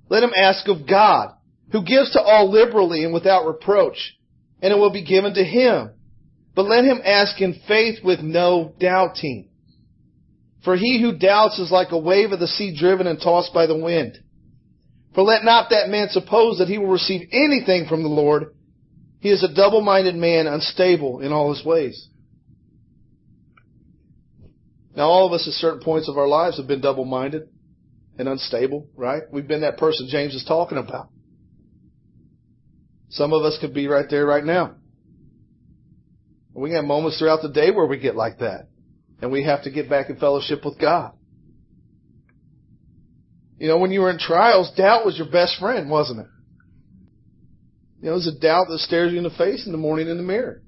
let 0.09 0.23
him 0.23 0.31
ask 0.35 0.67
of 0.67 0.87
God, 0.87 1.29
who 1.71 1.83
gives 1.83 2.11
to 2.13 2.21
all 2.21 2.51
liberally 2.51 3.03
and 3.03 3.13
without 3.13 3.45
reproach, 3.45 4.15
and 4.61 4.73
it 4.73 4.77
will 4.77 4.91
be 4.91 5.05
given 5.05 5.33
to 5.33 5.43
him. 5.43 5.91
But 6.55 6.65
let 6.65 6.83
him 6.83 7.01
ask 7.03 7.39
in 7.39 7.61
faith 7.67 8.03
with 8.03 8.19
no 8.19 8.73
doubting. 8.79 9.49
For 10.63 10.75
he 10.75 11.01
who 11.01 11.17
doubts 11.17 11.57
is 11.59 11.71
like 11.71 11.91
a 11.91 11.97
wave 11.97 12.31
of 12.31 12.39
the 12.39 12.47
sea 12.47 12.75
driven 12.77 13.07
and 13.07 13.19
tossed 13.19 13.53
by 13.53 13.65
the 13.65 13.77
wind. 13.77 14.19
For 15.15 15.23
let 15.23 15.43
not 15.43 15.69
that 15.69 15.89
man 15.89 16.09
suppose 16.09 16.57
that 16.57 16.67
he 16.67 16.77
will 16.77 16.87
receive 16.87 17.29
anything 17.31 17.87
from 17.87 18.03
the 18.03 18.09
Lord. 18.09 18.53
He 19.21 19.29
is 19.29 19.43
a 19.43 19.53
double-minded 19.53 20.15
man, 20.15 20.47
unstable 20.47 21.21
in 21.21 21.31
all 21.31 21.53
his 21.53 21.65
ways. 21.65 22.07
Now 24.95 25.05
all 25.05 25.27
of 25.27 25.33
us 25.33 25.47
at 25.47 25.53
certain 25.53 25.81
points 25.81 26.09
of 26.09 26.17
our 26.17 26.27
lives 26.27 26.57
have 26.57 26.67
been 26.67 26.81
double-minded 26.81 27.43
and 28.17 28.27
unstable, 28.27 28.87
right? 28.95 29.23
We've 29.31 29.47
been 29.47 29.61
that 29.61 29.77
person 29.77 30.07
James 30.09 30.35
is 30.35 30.43
talking 30.45 30.77
about. 30.77 31.09
Some 33.09 33.33
of 33.33 33.43
us 33.43 33.57
could 33.59 33.73
be 33.73 33.87
right 33.87 34.05
there 34.09 34.25
right 34.25 34.43
now. 34.43 34.75
We 36.53 36.73
have 36.73 36.85
moments 36.85 37.17
throughout 37.17 37.41
the 37.41 37.49
day 37.49 37.71
where 37.71 37.85
we 37.85 37.99
get 37.99 38.15
like 38.15 38.39
that. 38.39 38.67
And 39.21 39.31
we 39.31 39.43
have 39.43 39.63
to 39.63 39.71
get 39.71 39.89
back 39.89 40.09
in 40.09 40.17
fellowship 40.17 40.63
with 40.63 40.79
God. 40.79 41.13
You 43.57 43.67
know, 43.67 43.77
when 43.77 43.91
you 43.91 44.01
were 44.01 44.09
in 44.09 44.19
trials, 44.19 44.71
doubt 44.75 45.05
was 45.05 45.17
your 45.17 45.29
best 45.29 45.59
friend, 45.59 45.89
wasn't 45.89 46.21
it? 46.21 46.27
You 48.01 48.09
know, 48.09 48.15
is 48.15 48.27
it 48.27 48.39
doubt 48.39 48.67
that 48.69 48.79
stares 48.79 49.11
you 49.11 49.17
in 49.17 49.25
the 49.25 49.29
face 49.31 49.65
in 49.65 49.73
the 49.73 49.77
morning 49.77 50.07
in 50.07 50.17
the 50.17 50.23
mirror? 50.23 50.61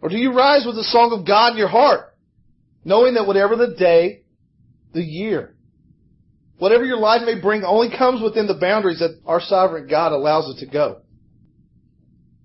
Or 0.00 0.08
do 0.08 0.16
you 0.16 0.32
rise 0.32 0.64
with 0.64 0.76
the 0.76 0.84
song 0.84 1.12
of 1.18 1.26
God 1.26 1.52
in 1.52 1.58
your 1.58 1.68
heart, 1.68 2.14
knowing 2.84 3.14
that 3.14 3.26
whatever 3.26 3.56
the 3.56 3.74
day, 3.76 4.22
the 4.92 5.02
year, 5.02 5.56
whatever 6.58 6.84
your 6.84 6.98
life 6.98 7.22
may 7.24 7.40
bring 7.40 7.64
only 7.64 7.96
comes 7.96 8.22
within 8.22 8.46
the 8.46 8.54
boundaries 8.54 9.00
that 9.00 9.20
our 9.26 9.40
sovereign 9.40 9.88
God 9.88 10.12
allows 10.12 10.48
it 10.54 10.64
to 10.64 10.70
go? 10.70 11.02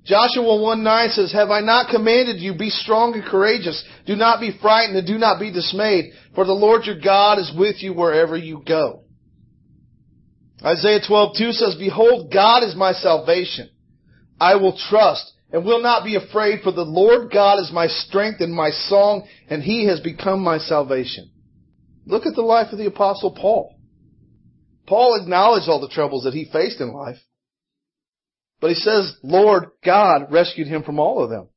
Joshua 0.03 0.59
1 0.59 0.83
9 0.83 1.09
says, 1.09 1.31
Have 1.31 1.51
I 1.51 1.61
not 1.61 1.91
commanded 1.91 2.39
you, 2.39 2.55
be 2.55 2.69
strong 2.69 3.13
and 3.13 3.23
courageous. 3.23 3.83
Do 4.07 4.15
not 4.15 4.39
be 4.39 4.57
frightened 4.59 4.97
and 4.97 5.05
do 5.05 5.17
not 5.17 5.39
be 5.39 5.51
dismayed, 5.51 6.13
for 6.33 6.45
the 6.45 6.53
Lord 6.53 6.85
your 6.85 6.99
God 6.99 7.37
is 7.37 7.51
with 7.55 7.83
you 7.83 7.93
wherever 7.93 8.35
you 8.35 8.63
go. 8.65 9.03
Isaiah 10.63 11.01
12 11.07 11.35
2 11.37 11.51
says, 11.51 11.75
Behold, 11.77 12.31
God 12.33 12.63
is 12.63 12.75
my 12.75 12.93
salvation. 12.93 13.69
I 14.39 14.55
will 14.55 14.77
trust 14.89 15.31
and 15.51 15.65
will 15.65 15.81
not 15.81 16.03
be 16.03 16.15
afraid, 16.15 16.61
for 16.63 16.71
the 16.71 16.81
Lord 16.81 17.31
God 17.31 17.59
is 17.59 17.71
my 17.71 17.87
strength 17.87 18.41
and 18.41 18.53
my 18.53 18.69
song, 18.71 19.27
and 19.49 19.61
he 19.61 19.85
has 19.85 19.99
become 19.99 20.41
my 20.41 20.57
salvation. 20.57 21.29
Look 22.05 22.25
at 22.25 22.35
the 22.35 22.41
life 22.41 22.71
of 22.71 22.79
the 22.79 22.87
apostle 22.87 23.31
Paul. 23.31 23.75
Paul 24.87 25.19
acknowledged 25.21 25.69
all 25.69 25.79
the 25.79 25.89
troubles 25.89 26.23
that 26.23 26.33
he 26.33 26.49
faced 26.51 26.81
in 26.81 26.91
life. 26.91 27.17
But 28.61 28.69
he 28.69 28.75
says, 28.75 29.15
Lord 29.23 29.65
God 29.83 30.31
rescued 30.31 30.67
him 30.67 30.83
from 30.83 30.99
all 30.99 31.23
of 31.23 31.29
them. 31.29 31.49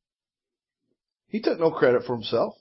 He 1.29 1.39
took 1.39 1.59
no 1.59 1.71
credit 1.71 2.03
for 2.05 2.15
himself. 2.15 2.55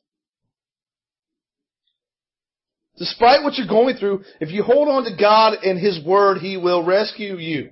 Despite 2.96 3.42
what 3.42 3.54
you're 3.54 3.66
going 3.66 3.96
through, 3.96 4.22
if 4.40 4.50
you 4.50 4.62
hold 4.62 4.88
on 4.88 5.04
to 5.04 5.16
God 5.18 5.54
and 5.64 5.78
His 5.78 6.04
Word, 6.04 6.38
He 6.38 6.56
will 6.56 6.84
rescue 6.84 7.38
you. 7.38 7.70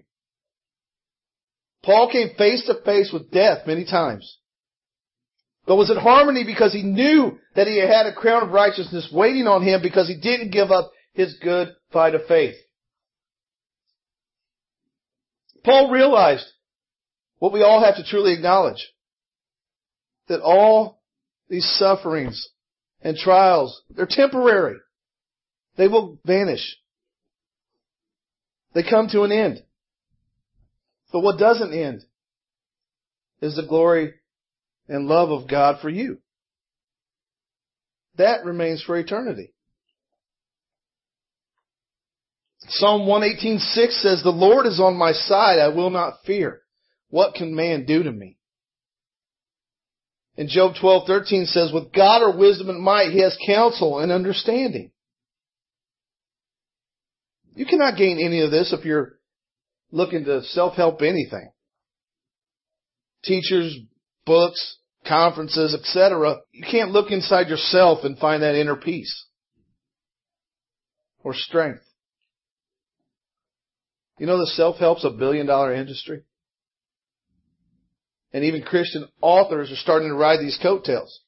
Paul 1.84 2.10
came 2.10 2.30
face 2.36 2.64
to 2.66 2.82
face 2.84 3.10
with 3.12 3.30
death 3.30 3.66
many 3.66 3.84
times. 3.84 4.38
But 5.66 5.76
was 5.76 5.90
it 5.90 5.96
harmony 5.96 6.44
because 6.44 6.72
he 6.72 6.82
knew 6.82 7.38
that 7.54 7.68
he 7.68 7.78
had 7.78 8.06
a 8.06 8.14
crown 8.14 8.42
of 8.42 8.50
righteousness 8.50 9.08
waiting 9.12 9.46
on 9.46 9.62
him 9.62 9.80
because 9.80 10.08
he 10.08 10.16
didn't 10.16 10.50
give 10.50 10.72
up 10.72 10.90
his 11.12 11.36
good 11.40 11.68
fight 11.92 12.16
of 12.16 12.26
faith? 12.26 12.56
Paul 15.64 15.90
realized 15.90 16.46
what 17.42 17.52
we 17.52 17.64
all 17.64 17.84
have 17.84 17.96
to 17.96 18.04
truly 18.04 18.34
acknowledge. 18.34 18.88
That 20.28 20.42
all 20.42 21.02
these 21.48 21.68
sufferings 21.76 22.50
and 23.00 23.16
trials, 23.16 23.82
they're 23.90 24.06
temporary. 24.08 24.76
They 25.76 25.88
will 25.88 26.20
vanish. 26.24 26.76
They 28.74 28.84
come 28.88 29.08
to 29.08 29.22
an 29.22 29.32
end. 29.32 29.60
But 31.12 31.22
what 31.22 31.40
doesn't 31.40 31.74
end 31.74 32.04
is 33.40 33.56
the 33.56 33.66
glory 33.66 34.14
and 34.86 35.08
love 35.08 35.32
of 35.32 35.50
God 35.50 35.80
for 35.82 35.90
you. 35.90 36.18
That 38.18 38.44
remains 38.44 38.84
for 38.84 38.96
eternity. 38.96 39.52
Psalm 42.68 43.00
118.6 43.08 44.00
says, 44.00 44.22
The 44.22 44.30
Lord 44.30 44.66
is 44.66 44.78
on 44.78 44.94
my 44.94 45.10
side, 45.10 45.58
I 45.58 45.74
will 45.74 45.90
not 45.90 46.18
fear. 46.24 46.61
What 47.12 47.34
can 47.34 47.54
man 47.54 47.84
do 47.84 48.02
to 48.02 48.10
me? 48.10 48.38
And 50.38 50.48
Job 50.48 50.76
12:13 50.76 51.44
says, 51.44 51.70
"With 51.70 51.92
God 51.92 52.22
or 52.22 52.34
wisdom 52.34 52.70
and 52.70 52.80
might, 52.80 53.12
He 53.12 53.18
has 53.18 53.36
counsel 53.44 53.98
and 53.98 54.10
understanding." 54.10 54.92
You 57.54 57.66
cannot 57.66 57.98
gain 57.98 58.18
any 58.18 58.40
of 58.40 58.50
this 58.50 58.72
if 58.72 58.86
you're 58.86 59.18
looking 59.90 60.24
to 60.24 60.42
self-help 60.42 61.02
anything. 61.02 61.52
Teachers, 63.22 63.76
books, 64.24 64.78
conferences, 65.04 65.74
etc. 65.74 66.40
You 66.52 66.64
can't 66.64 66.92
look 66.92 67.10
inside 67.10 67.50
yourself 67.50 68.04
and 68.04 68.18
find 68.18 68.42
that 68.42 68.54
inner 68.54 68.76
peace 68.76 69.26
or 71.22 71.34
strength. 71.34 71.84
You 74.18 74.24
know 74.24 74.38
the 74.38 74.46
self-help's 74.46 75.04
a 75.04 75.10
billion 75.10 75.44
dollar 75.44 75.74
industry? 75.74 76.24
And 78.32 78.44
even 78.44 78.62
Christian 78.62 79.06
authors 79.20 79.70
are 79.70 79.76
starting 79.76 80.08
to 80.08 80.14
ride 80.14 80.40
these 80.40 80.58
coattails. 80.62 81.20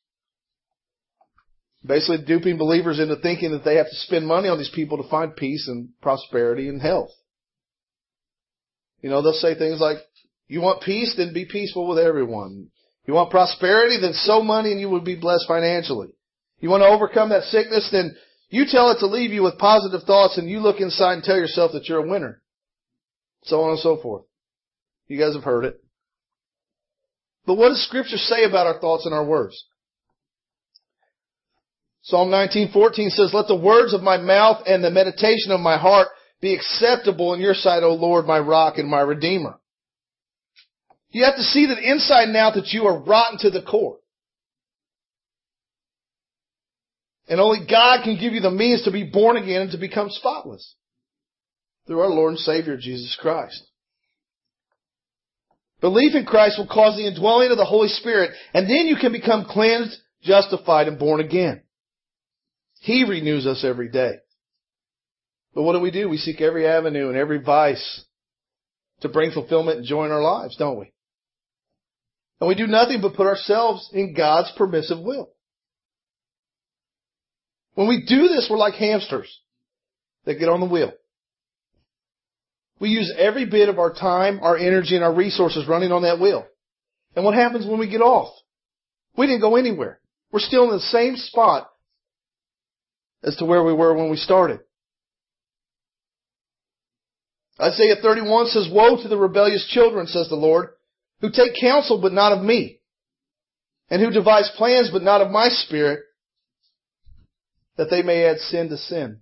Basically 1.84 2.24
duping 2.24 2.56
believers 2.56 2.98
into 2.98 3.16
thinking 3.16 3.50
that 3.52 3.64
they 3.64 3.76
have 3.76 3.90
to 3.90 3.96
spend 3.96 4.26
money 4.26 4.48
on 4.48 4.56
these 4.56 4.72
people 4.74 5.02
to 5.02 5.08
find 5.10 5.36
peace 5.36 5.68
and 5.68 5.90
prosperity 6.00 6.68
and 6.68 6.80
health. 6.80 7.10
You 9.02 9.10
know, 9.10 9.20
they'll 9.20 9.34
say 9.34 9.54
things 9.54 9.80
like, 9.80 9.98
you 10.48 10.62
want 10.62 10.82
peace, 10.82 11.14
then 11.16 11.34
be 11.34 11.44
peaceful 11.44 11.86
with 11.86 11.98
everyone. 11.98 12.68
You 13.06 13.12
want 13.12 13.30
prosperity, 13.30 14.00
then 14.00 14.14
sow 14.14 14.42
money 14.42 14.72
and 14.72 14.80
you 14.80 14.88
will 14.88 15.02
be 15.02 15.14
blessed 15.14 15.44
financially. 15.46 16.08
You 16.60 16.70
want 16.70 16.82
to 16.82 16.88
overcome 16.88 17.28
that 17.28 17.42
sickness, 17.44 17.86
then 17.92 18.16
you 18.48 18.64
tell 18.66 18.90
it 18.90 19.00
to 19.00 19.06
leave 19.06 19.32
you 19.32 19.42
with 19.42 19.58
positive 19.58 20.04
thoughts 20.06 20.38
and 20.38 20.48
you 20.48 20.60
look 20.60 20.80
inside 20.80 21.14
and 21.14 21.22
tell 21.22 21.36
yourself 21.36 21.72
that 21.72 21.86
you're 21.86 22.02
a 22.02 22.08
winner. 22.08 22.40
So 23.42 23.60
on 23.60 23.72
and 23.72 23.78
so 23.80 23.98
forth. 24.00 24.22
You 25.06 25.18
guys 25.18 25.34
have 25.34 25.44
heard 25.44 25.66
it. 25.66 25.84
But 27.46 27.54
what 27.54 27.68
does 27.68 27.85
scripture 27.85 28.16
say 28.16 28.44
about 28.44 28.66
our 28.66 28.80
thoughts 28.80 29.04
and 29.07 29.14
our 29.14 29.24
words? 29.24 29.64
Psalm 32.02 32.30
19:14 32.30 33.11
says, 33.11 33.33
"Let 33.33 33.48
the 33.48 33.54
words 33.54 33.94
of 33.94 34.02
my 34.02 34.18
mouth 34.18 34.62
and 34.66 34.85
the 34.85 34.90
meditation 34.90 35.52
of 35.52 35.61
my 35.61 35.78
heart 35.78 36.09
be 36.40 36.54
acceptable 36.54 37.33
in 37.33 37.40
your 37.40 37.54
sight, 37.54 37.83
O 37.83 37.94
Lord, 37.94 38.26
my 38.26 38.38
rock 38.38 38.78
and 38.78 38.88
my 38.88 39.00
redeemer." 39.00 39.59
You 41.11 41.24
have 41.24 41.37
to 41.37 41.42
see 41.42 41.66
that 41.66 41.78
inside 41.78 42.28
and 42.28 42.37
out 42.37 42.54
that 42.54 42.72
you 42.72 42.87
are 42.87 42.98
rotten 42.98 43.38
to 43.38 43.50
the 43.50 43.62
core. 43.62 44.00
And 47.28 47.40
only 47.40 47.64
God 47.64 48.02
can 48.02 48.18
give 48.18 48.35
you 48.35 48.40
the 48.40 48.50
means 48.50 48.83
to 48.83 48.90
be 48.90 49.04
born 49.04 49.37
again 49.37 49.62
and 49.62 49.70
to 49.70 49.78
become 49.78 50.11
spotless 50.11 50.74
through 51.87 52.00
our 52.00 52.11
Lord 52.11 52.33
and 52.33 52.40
Savior 52.40 52.76
Jesus 52.76 53.16
Christ. 53.16 53.62
Belief 55.85 56.14
in 56.14 56.25
Christ 56.25 56.57
will 56.57 56.66
cause 56.66 56.97
the 56.97 57.07
indwelling 57.07 57.51
of 57.51 57.59
the 57.59 57.66
Holy 57.66 57.88
Spirit, 57.88 58.31
and 58.55 58.64
then 58.66 58.87
you 58.87 58.97
can 58.97 59.12
become 59.12 59.44
cleansed, 59.44 59.94
justified, 60.23 60.88
and 60.88 60.99
born 60.99 61.20
again. 61.20 61.62
He 62.81 63.05
renews 63.05 63.47
us 63.47 63.62
every 63.68 63.90
day. 63.90 64.12
But 65.55 65.64
what 65.64 65.75
do 65.75 65.81
we 65.81 65.90
do? 65.90 66.09
We 66.09 66.16
seek 66.16 66.40
every 66.40 66.66
avenue 66.66 67.09
and 67.09 67.18
every 67.18 67.38
vice 67.38 68.03
to 69.03 69.11
bring 69.11 69.33
fulfillment 69.33 69.77
and 69.77 69.87
joy 69.87 70.07
in 70.07 70.11
our 70.11 70.23
lives, 70.23 70.57
don't 70.57 70.79
we? 70.79 70.90
And 72.40 72.49
we 72.49 72.55
do 72.55 72.66
nothing 72.66 73.03
but 73.03 73.12
put 73.12 73.27
ourselves 73.27 73.90
in 73.92 74.14
God's 74.14 74.53
permissive 74.57 75.01
will. 75.01 75.29
When 77.75 77.88
we 77.88 78.07
do 78.09 78.29
this, 78.29 78.49
we're 78.51 78.57
like 78.57 78.73
hamsters 78.73 79.38
that 80.25 80.38
get 80.38 80.49
on 80.49 80.61
the 80.61 80.66
wheel. 80.66 80.94
We 82.80 82.88
use 82.88 83.12
every 83.16 83.46
bit 83.46 83.68
of 83.68 83.78
our 83.78 83.92
time, 83.92 84.40
our 84.42 84.56
energy, 84.56 84.94
and 84.94 85.04
our 85.04 85.14
resources 85.14 85.68
running 85.68 85.92
on 85.92 86.02
that 86.02 86.20
wheel. 86.20 86.44
And 87.14 87.24
what 87.24 87.34
happens 87.34 87.66
when 87.66 87.78
we 87.78 87.88
get 87.88 88.00
off? 88.00 88.34
We 89.16 89.26
didn't 89.26 89.40
go 89.40 89.56
anywhere. 89.56 90.00
We're 90.32 90.40
still 90.40 90.64
in 90.64 90.70
the 90.70 90.80
same 90.80 91.16
spot 91.16 91.70
as 93.22 93.37
to 93.37 93.44
where 93.44 93.62
we 93.62 93.72
were 93.72 93.94
when 93.94 94.10
we 94.10 94.16
started. 94.16 94.60
Isaiah 97.60 97.96
31 98.02 98.46
says, 98.48 98.68
Woe 98.70 99.00
to 99.00 99.08
the 99.08 99.16
rebellious 99.16 99.66
children, 99.70 100.06
says 100.06 100.28
the 100.28 100.34
Lord, 100.34 100.70
who 101.20 101.30
take 101.30 101.52
counsel 101.60 102.00
but 102.00 102.12
not 102.12 102.32
of 102.32 102.44
me, 102.44 102.80
and 103.88 104.02
who 104.02 104.10
devise 104.10 104.50
plans 104.56 104.90
but 104.92 105.02
not 105.02 105.20
of 105.20 105.30
my 105.30 105.48
spirit, 105.48 106.00
that 107.76 107.90
they 107.90 108.02
may 108.02 108.24
add 108.24 108.38
sin 108.38 108.68
to 108.70 108.76
sin. 108.76 109.20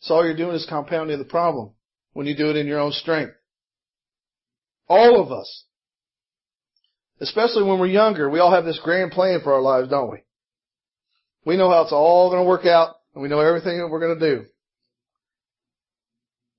So 0.00 0.14
all 0.14 0.24
you're 0.24 0.36
doing 0.36 0.56
is 0.56 0.66
compounding 0.68 1.18
the 1.18 1.24
problem 1.24 1.72
when 2.12 2.26
you 2.26 2.36
do 2.36 2.50
it 2.50 2.56
in 2.56 2.66
your 2.66 2.80
own 2.80 2.92
strength. 2.92 3.34
All 4.88 5.20
of 5.20 5.32
us. 5.32 5.64
Especially 7.20 7.62
when 7.62 7.78
we're 7.78 7.86
younger, 7.86 8.28
we 8.28 8.40
all 8.40 8.52
have 8.52 8.64
this 8.64 8.80
grand 8.82 9.10
plan 9.10 9.40
for 9.42 9.54
our 9.54 9.62
lives, 9.62 9.88
don't 9.88 10.10
we? 10.10 10.18
We 11.44 11.56
know 11.56 11.70
how 11.70 11.82
it's 11.82 11.92
all 11.92 12.30
going 12.30 12.42
to 12.42 12.48
work 12.48 12.66
out, 12.66 12.96
and 13.14 13.22
we 13.22 13.28
know 13.28 13.40
everything 13.40 13.78
that 13.78 13.88
we're 13.88 14.00
going 14.00 14.18
to 14.18 14.36
do. 14.36 14.46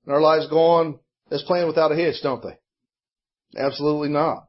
And 0.04 0.14
our 0.14 0.20
lives 0.20 0.48
go 0.48 0.58
on 0.58 0.98
as 1.30 1.42
planned 1.42 1.68
without 1.68 1.92
a 1.92 1.94
hitch, 1.94 2.16
don't 2.22 2.42
they? 2.42 2.58
Absolutely 3.60 4.08
not. 4.08 4.48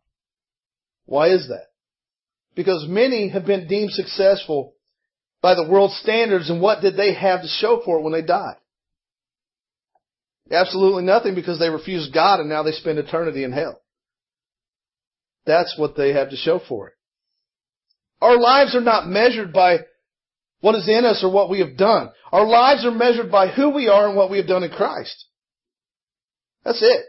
Why 1.06 1.30
is 1.30 1.48
that? 1.50 1.68
Because 2.56 2.86
many 2.88 3.30
have 3.30 3.46
been 3.46 3.68
deemed 3.68 3.92
successful 3.92 4.74
by 5.42 5.56
the 5.56 5.68
world's 5.70 5.98
standards, 5.98 6.50
and 6.50 6.62
what 6.62 6.82
did 6.82 6.98
they 6.98 7.14
have 7.14 7.42
to 7.42 7.48
show 7.48 7.82
for 7.84 8.00
it 8.00 8.04
when 8.04 8.14
they 8.14 8.22
died? 8.22 8.58
Absolutely 10.52 11.04
nothing 11.04 11.36
because 11.36 11.60
they 11.60 11.70
refused 11.70 12.14
God 12.14 12.40
and 12.40 12.50
now 12.50 12.64
they 12.64 12.72
spend 12.72 12.98
eternity 12.98 13.44
in 13.44 13.52
hell. 13.52 13.80
That's 15.46 15.76
what 15.78 15.96
they 15.96 16.14
have 16.14 16.32
to 16.32 16.36
show 16.36 16.60
for 16.68 16.88
it. 16.88 16.94
Our 18.22 18.38
lives 18.38 18.76
are 18.76 18.82
not 18.82 19.08
measured 19.08 19.54
by 19.54 19.80
what 20.62 20.76
is 20.76 20.88
in 20.90 21.06
us 21.06 21.24
or 21.24 21.32
what 21.32 21.50
we 21.50 21.60
have 21.60 21.78
done. 21.78 22.10
Our 22.32 22.46
lives 22.46 22.86
are 22.86 22.92
measured 22.92 23.32
by 23.32 23.48
who 23.48 23.70
we 23.70 23.88
are 23.88 24.08
and 24.08 24.18
what 24.18 24.30
we 24.30 24.38
have 24.38 24.48
done 24.48 24.64
in 24.64 24.72
Christ. 24.72 25.26
That's 26.66 26.82
it. 26.82 27.06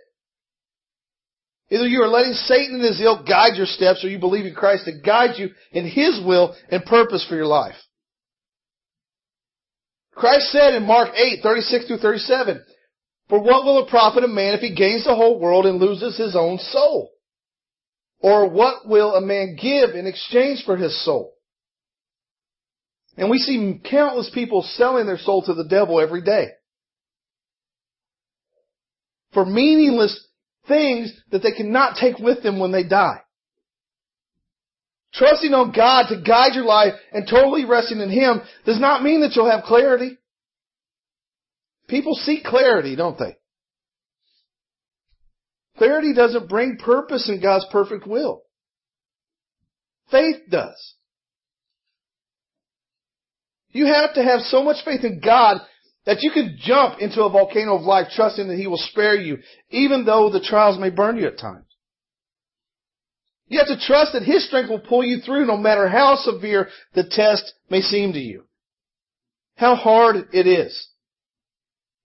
Either 1.71 1.87
you 1.87 2.03
are 2.03 2.09
letting 2.09 2.33
Satan 2.33 2.77
and 2.77 2.85
his 2.85 3.01
ilk 3.01 3.27
guide 3.27 3.57
your 3.57 3.67
steps 3.67 4.05
or 4.05 4.09
you 4.09 4.19
believe 4.19 4.45
in 4.45 4.55
Christ 4.55 4.85
to 4.85 5.01
guide 5.05 5.39
you 5.39 5.51
in 5.73 5.87
his 5.87 6.21
will 6.25 6.57
and 6.71 6.85
purpose 6.85 7.25
for 7.29 7.37
your 7.37 7.47
life. 7.47 7.77
Christ 10.15 10.51
said 10.51 10.75
in 10.75 10.85
Mark 10.85 11.15
8, 11.15 11.41
36 11.43 11.87
through 11.87 11.99
37, 11.99 12.63
For 13.31 13.41
what 13.41 13.65
will 13.65 13.85
it 13.85 13.89
profit 13.89 14.25
a 14.25 14.29
man 14.29 14.55
if 14.55 14.61
he 14.61 14.75
gains 14.75 15.05
the 15.05 15.15
whole 15.15 15.39
world 15.39 15.65
and 15.65 15.79
loses 15.79 16.19
his 16.19 16.35
own 16.37 16.59
soul? 16.59 17.13
Or 18.19 18.51
what 18.51 18.87
will 18.87 19.15
a 19.15 19.21
man 19.21 19.57
give 19.57 19.91
in 19.91 20.07
exchange 20.07 20.65
for 20.67 20.77
his 20.77 21.03
soul? 21.05 21.33
And 23.17 23.31
we 23.31 23.39
see 23.39 23.81
countless 23.89 24.31
people 24.35 24.63
selling 24.63 25.07
their 25.07 25.17
soul 25.17 25.43
to 25.45 25.55
the 25.55 25.65
devil 25.65 26.01
every 26.01 26.23
day. 26.23 26.49
For 29.33 29.47
meaningless 29.47 30.27
things 30.67 31.13
that 31.31 31.43
they 31.43 31.53
cannot 31.53 31.97
take 31.97 32.19
with 32.19 32.43
them 32.43 32.59
when 32.59 32.73
they 32.73 32.83
die. 32.83 33.21
Trusting 35.15 35.55
on 35.55 35.73
God 35.73 36.07
to 36.09 36.21
guide 36.21 36.55
your 36.55 36.65
life 36.65 36.95
and 37.13 37.29
totally 37.29 37.65
resting 37.65 38.01
in 38.01 38.11
Him 38.11 38.41
does 38.67 38.81
not 38.81 39.03
mean 39.05 39.21
that 39.21 39.37
you'll 39.37 39.51
have 39.51 39.65
clarity. 39.65 40.19
People 41.91 42.15
seek 42.15 42.45
clarity, 42.45 42.95
don't 42.95 43.19
they? 43.19 43.37
Clarity 45.77 46.15
doesn't 46.15 46.49
bring 46.49 46.77
purpose 46.77 47.29
in 47.29 47.43
God's 47.43 47.67
perfect 47.73 48.07
will. 48.07 48.43
Faith 50.11 50.37
does. 50.49 50.95
You 53.73 53.87
have 53.87 54.15
to 54.15 54.23
have 54.23 54.41
so 54.43 54.63
much 54.63 54.85
faith 54.85 55.05
in 55.05 55.21
God 55.25 55.59
that 56.07 56.19
you 56.23 56.31
can 56.31 56.57
jump 56.61 57.01
into 57.01 57.23
a 57.25 57.31
volcano 57.31 57.77
of 57.77 57.83
life 57.83 58.09
trusting 58.15 58.49
that 58.49 58.57
He 58.57 58.67
will 58.67 58.77
spare 58.79 59.15
you, 59.15 59.39
even 59.71 60.05
though 60.05 60.31
the 60.31 60.41
trials 60.41 60.79
may 60.79 60.91
burn 60.91 61.17
you 61.17 61.27
at 61.27 61.39
times. 61.39 61.67
You 63.47 63.59
have 63.59 63.69
to 63.69 63.85
trust 63.85 64.13
that 64.13 64.23
His 64.23 64.47
strength 64.47 64.71
will 64.71 64.81
pull 64.81 65.05
you 65.05 65.21
through 65.21 65.47
no 65.47 65.57
matter 65.57 65.89
how 65.89 66.17
severe 66.17 66.69
the 66.95 67.05
test 67.09 67.53
may 67.69 67.81
seem 67.81 68.13
to 68.13 68.21
you. 68.21 68.45
How 69.57 69.75
hard 69.75 70.29
it 70.33 70.47
is. 70.47 70.90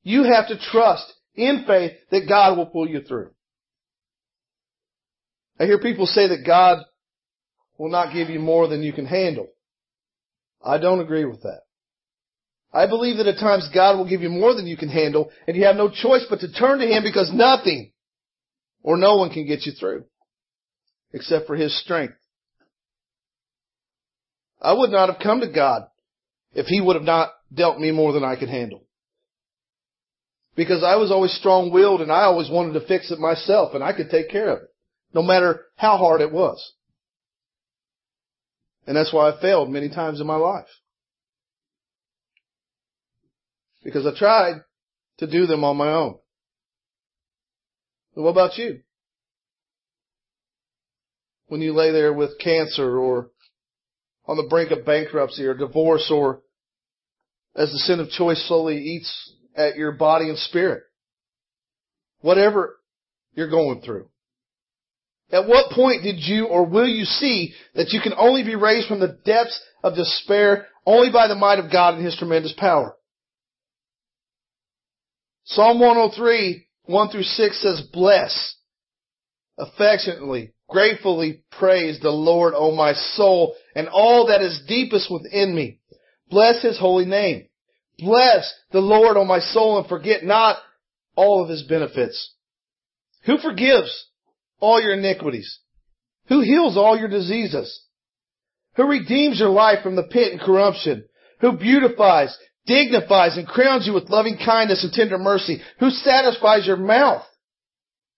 You 0.05 0.23
have 0.23 0.47
to 0.49 0.59
trust 0.71 1.11
in 1.33 1.65
faith 1.65 1.93
that 2.11 2.29
God 2.29 2.55
will 2.57 2.67
pull 2.67 2.87
you 2.87 3.01
through. 3.01 3.31
I 5.59 5.65
hear 5.65 5.79
people 5.79 6.05
say 6.05 6.27
that 6.27 6.45
God 6.45 6.77
will 7.79 7.89
not 7.89 8.13
give 8.13 8.29
you 8.29 8.39
more 8.39 8.67
than 8.67 8.83
you 8.83 8.93
can 8.93 9.07
handle. 9.07 9.47
I 10.63 10.77
don't 10.77 10.99
agree 10.99 11.25
with 11.25 11.41
that. 11.41 11.61
I 12.71 12.85
believe 12.85 13.17
that 13.17 13.25
at 13.25 13.39
times 13.39 13.67
God 13.73 13.97
will 13.97 14.07
give 14.07 14.21
you 14.21 14.29
more 14.29 14.53
than 14.53 14.67
you 14.67 14.77
can 14.77 14.89
handle 14.89 15.31
and 15.47 15.57
you 15.57 15.65
have 15.65 15.75
no 15.75 15.89
choice 15.89 16.25
but 16.29 16.39
to 16.41 16.53
turn 16.53 16.79
to 16.79 16.87
Him 16.87 17.01
because 17.01 17.31
nothing 17.33 17.91
or 18.83 18.97
no 18.97 19.15
one 19.15 19.31
can 19.31 19.47
get 19.47 19.65
you 19.65 19.71
through 19.71 20.05
except 21.13 21.47
for 21.47 21.55
His 21.55 21.75
strength. 21.81 22.13
I 24.61 24.73
would 24.73 24.91
not 24.91 25.09
have 25.09 25.21
come 25.21 25.39
to 25.39 25.51
God 25.51 25.87
if 26.53 26.67
He 26.67 26.79
would 26.79 26.95
have 26.95 27.03
not 27.03 27.31
dealt 27.51 27.79
me 27.79 27.89
more 27.89 28.13
than 28.13 28.23
I 28.23 28.35
could 28.35 28.49
handle. 28.49 28.85
Because 30.55 30.83
I 30.83 30.95
was 30.95 31.11
always 31.11 31.33
strong-willed 31.33 32.01
and 32.01 32.11
I 32.11 32.23
always 32.23 32.49
wanted 32.49 32.79
to 32.79 32.87
fix 32.87 33.11
it 33.11 33.19
myself 33.19 33.73
and 33.73 33.83
I 33.83 33.93
could 33.93 34.09
take 34.09 34.29
care 34.29 34.49
of 34.49 34.63
it, 34.63 34.69
no 35.13 35.21
matter 35.21 35.65
how 35.75 35.97
hard 35.97 36.21
it 36.21 36.31
was. 36.31 36.73
And 38.87 38.95
that's 38.95 39.11
why 39.11 39.29
I 39.29 39.41
failed 39.41 39.69
many 39.69 39.89
times 39.89 40.21
in 40.21 40.27
my 40.27 40.35
life 40.35 40.67
because 43.85 44.05
I 44.05 44.17
tried 44.17 44.63
to 45.19 45.27
do 45.27 45.45
them 45.45 45.63
on 45.63 45.77
my 45.77 45.91
own. 45.91 46.17
But 48.15 48.23
what 48.23 48.31
about 48.31 48.57
you? 48.57 48.81
When 51.47 51.61
you 51.61 51.73
lay 51.73 51.91
there 51.91 52.11
with 52.11 52.39
cancer 52.39 52.97
or 52.97 53.29
on 54.25 54.37
the 54.37 54.47
brink 54.49 54.71
of 54.71 54.85
bankruptcy 54.85 55.45
or 55.45 55.53
divorce 55.53 56.11
or 56.11 56.41
as 57.55 57.71
the 57.71 57.77
sin 57.77 57.99
of 57.99 58.09
choice 58.09 58.43
slowly 58.47 58.77
eats 58.77 59.33
at 59.55 59.77
your 59.77 59.91
body 59.91 60.29
and 60.29 60.37
spirit. 60.37 60.83
Whatever 62.21 62.77
you're 63.33 63.49
going 63.49 63.81
through. 63.81 64.09
At 65.31 65.47
what 65.47 65.71
point 65.71 66.03
did 66.03 66.17
you 66.19 66.45
or 66.45 66.65
will 66.65 66.87
you 66.87 67.05
see 67.05 67.53
that 67.73 67.89
you 67.89 67.99
can 67.99 68.13
only 68.17 68.43
be 68.43 68.55
raised 68.55 68.87
from 68.87 68.99
the 68.99 69.17
depths 69.25 69.59
of 69.83 69.95
despair 69.95 70.67
only 70.85 71.11
by 71.11 71.27
the 71.27 71.35
might 71.35 71.59
of 71.59 71.71
God 71.71 71.95
and 71.95 72.05
His 72.05 72.15
tremendous 72.15 72.53
power? 72.53 72.95
Psalm 75.45 75.79
103, 75.79 76.67
1 76.85 77.09
through 77.09 77.23
6 77.23 77.61
says, 77.61 77.81
Bless, 77.91 78.55
affectionately, 79.57 80.53
gratefully 80.67 81.43
praise 81.51 81.99
the 81.99 82.09
Lord, 82.09 82.53
O 82.55 82.75
my 82.75 82.93
soul, 82.93 83.55
and 83.75 83.87
all 83.87 84.27
that 84.27 84.41
is 84.41 84.63
deepest 84.67 85.11
within 85.11 85.55
me. 85.55 85.79
Bless 86.29 86.61
his 86.63 86.79
holy 86.79 87.05
name. 87.05 87.47
Bless 87.97 88.53
the 88.71 88.79
Lord, 88.79 89.17
O 89.17 89.25
my 89.25 89.39
soul, 89.39 89.79
and 89.79 89.88
forget 89.88 90.23
not 90.23 90.58
all 91.15 91.43
of 91.43 91.49
his 91.49 91.63
benefits. 91.63 92.34
Who 93.25 93.38
forgives 93.38 94.08
all 94.60 94.81
your 94.81 94.93
iniquities? 94.93 95.60
Who 96.27 96.41
heals 96.41 96.77
all 96.77 96.97
your 96.97 97.08
diseases? 97.08 97.84
Who 98.75 98.86
redeems 98.88 99.39
your 99.39 99.49
life 99.49 99.84
from 99.84 99.95
the 99.95 100.03
pit 100.03 100.34
and 100.34 100.41
corruption? 100.41 101.05
Who 101.39 101.58
beautifies 101.58 102.38
dignifies 102.65 103.38
and 103.38 103.47
crowns 103.47 103.86
you 103.86 103.93
with 103.93 104.10
loving 104.10 104.38
kindness 104.43 104.84
and 104.84 104.91
tender 104.91 105.17
mercy, 105.17 105.62
who 105.79 105.89
satisfies 105.89 106.65
your 106.65 106.77
mouth 106.77 107.23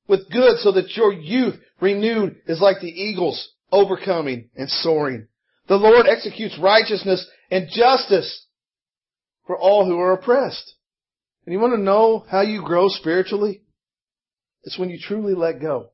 with 0.08 0.30
good 0.32 0.58
so 0.60 0.72
that 0.72 0.96
your 0.96 1.14
youth 1.14 1.56
renewed 1.82 2.38
is 2.48 2.62
like 2.62 2.80
the 2.80 2.88
eagles 2.88 3.50
overcoming 3.72 4.50
and 4.56 4.70
soaring. 4.70 5.28
The 5.68 5.76
Lord 5.76 6.08
executes 6.08 6.58
righteousness 6.60 7.28
and 7.52 7.68
justice 7.70 8.46
for 9.48 9.58
all 9.58 9.86
who 9.86 9.98
are 10.00 10.14
oppressed. 10.14 10.76
And 11.46 11.54
you 11.54 11.60
want 11.60 11.74
to 11.74 11.82
know 11.82 12.26
how 12.30 12.42
you 12.42 12.62
grow 12.62 12.90
spiritually? 12.90 13.62
It's 14.64 14.78
when 14.78 14.90
you 14.90 15.00
truly 15.02 15.34
let 15.34 15.62
go. 15.62 15.92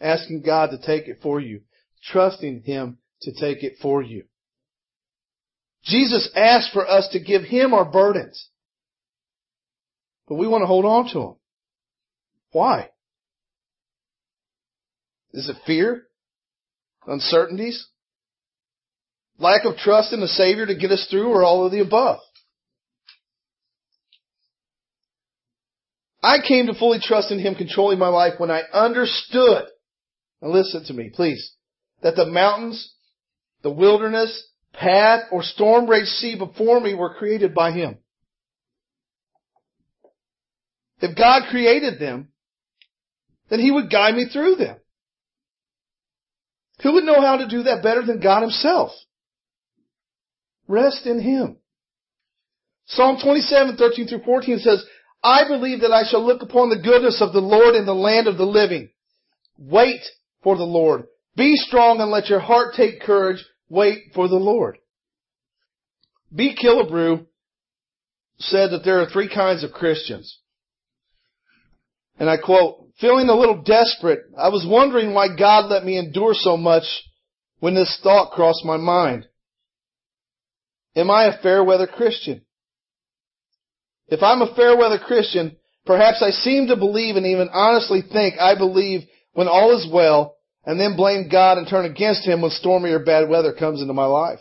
Asking 0.00 0.42
God 0.42 0.70
to 0.70 0.78
take 0.78 1.08
it 1.08 1.18
for 1.22 1.40
you. 1.40 1.62
Trusting 2.04 2.62
Him 2.62 2.98
to 3.22 3.32
take 3.32 3.62
it 3.62 3.74
for 3.82 4.00
you. 4.02 4.24
Jesus 5.84 6.30
asked 6.36 6.72
for 6.72 6.88
us 6.88 7.08
to 7.12 7.20
give 7.20 7.42
Him 7.42 7.74
our 7.74 7.84
burdens. 7.84 8.48
But 10.28 10.36
we 10.36 10.46
want 10.46 10.62
to 10.62 10.66
hold 10.66 10.84
on 10.84 11.08
to 11.12 11.18
them. 11.18 11.36
Why? 12.52 12.90
Is 15.32 15.48
it 15.48 15.56
fear? 15.66 16.04
Uncertainties? 17.06 17.88
Lack 19.38 19.64
of 19.64 19.76
trust 19.76 20.12
in 20.12 20.20
the 20.20 20.28
Savior 20.28 20.66
to 20.66 20.74
get 20.74 20.90
us 20.90 21.06
through 21.10 21.28
or 21.28 21.42
all 21.42 21.66
of 21.66 21.72
the 21.72 21.80
above? 21.80 22.18
I 26.22 26.38
came 26.46 26.66
to 26.66 26.74
fully 26.74 27.00
trust 27.00 27.32
in 27.32 27.40
Him 27.40 27.56
controlling 27.56 27.98
my 27.98 28.08
life 28.08 28.34
when 28.38 28.50
I 28.50 28.62
understood, 28.72 29.64
and 30.40 30.52
listen 30.52 30.84
to 30.84 30.92
me, 30.92 31.10
please, 31.12 31.52
that 32.02 32.14
the 32.14 32.26
mountains, 32.26 32.94
the 33.62 33.72
wilderness, 33.72 34.48
path, 34.72 35.22
or 35.32 35.42
storm 35.42 35.88
raged 35.88 36.08
sea 36.08 36.36
before 36.38 36.80
me 36.80 36.94
were 36.94 37.14
created 37.14 37.54
by 37.54 37.72
Him. 37.72 37.98
If 41.00 41.16
God 41.16 41.48
created 41.50 41.98
them, 41.98 42.28
then 43.50 43.58
He 43.58 43.72
would 43.72 43.90
guide 43.90 44.14
me 44.14 44.26
through 44.32 44.54
them. 44.56 44.76
Who 46.84 46.94
would 46.94 47.04
know 47.04 47.20
how 47.20 47.38
to 47.38 47.48
do 47.48 47.64
that 47.64 47.82
better 47.82 48.04
than 48.04 48.20
God 48.20 48.42
Himself? 48.42 48.92
Rest 50.68 51.06
in 51.06 51.20
Him. 51.20 51.56
Psalm 52.86 53.18
27, 53.22 53.76
13 53.76 54.08
through 54.08 54.24
14 54.24 54.58
says, 54.58 54.84
I 55.22 55.46
believe 55.46 55.80
that 55.80 55.92
I 55.92 56.02
shall 56.08 56.24
look 56.24 56.42
upon 56.42 56.68
the 56.68 56.82
goodness 56.82 57.20
of 57.20 57.32
the 57.32 57.40
Lord 57.40 57.74
in 57.74 57.86
the 57.86 57.94
land 57.94 58.26
of 58.26 58.36
the 58.36 58.44
living. 58.44 58.90
Wait 59.56 60.00
for 60.42 60.56
the 60.56 60.64
Lord. 60.64 61.04
Be 61.36 61.56
strong 61.56 62.00
and 62.00 62.10
let 62.10 62.28
your 62.28 62.40
heart 62.40 62.74
take 62.74 63.00
courage. 63.00 63.44
Wait 63.68 63.98
for 64.14 64.28
the 64.28 64.36
Lord. 64.36 64.78
B. 66.34 66.56
Killebrew 66.60 67.26
said 68.38 68.70
that 68.70 68.82
there 68.84 69.00
are 69.00 69.08
three 69.08 69.32
kinds 69.32 69.62
of 69.62 69.72
Christians. 69.72 70.38
And 72.18 72.28
I 72.28 72.36
quote, 72.36 72.88
feeling 73.00 73.28
a 73.28 73.34
little 73.34 73.62
desperate, 73.62 74.20
I 74.36 74.48
was 74.48 74.66
wondering 74.68 75.14
why 75.14 75.28
God 75.36 75.70
let 75.70 75.84
me 75.84 75.98
endure 75.98 76.34
so 76.34 76.56
much 76.56 76.84
when 77.60 77.74
this 77.74 77.98
thought 78.02 78.32
crossed 78.32 78.64
my 78.64 78.76
mind. 78.76 79.26
Am 80.94 81.10
I 81.10 81.24
a 81.24 81.38
fair 81.42 81.64
weather 81.64 81.86
Christian? 81.86 82.42
If 84.08 84.22
I'm 84.22 84.42
a 84.42 84.54
fair 84.54 84.76
weather 84.76 84.98
Christian, 84.98 85.56
perhaps 85.86 86.22
I 86.22 86.30
seem 86.30 86.68
to 86.68 86.76
believe 86.76 87.16
and 87.16 87.26
even 87.26 87.48
honestly 87.52 88.02
think 88.02 88.38
I 88.38 88.56
believe 88.56 89.02
when 89.32 89.48
all 89.48 89.76
is 89.76 89.88
well 89.90 90.36
and 90.64 90.78
then 90.78 90.96
blame 90.96 91.28
God 91.30 91.58
and 91.58 91.66
turn 91.66 91.86
against 91.86 92.26
Him 92.26 92.42
when 92.42 92.50
stormy 92.50 92.90
or 92.90 93.04
bad 93.04 93.28
weather 93.28 93.52
comes 93.52 93.80
into 93.80 93.94
my 93.94 94.04
life. 94.04 94.40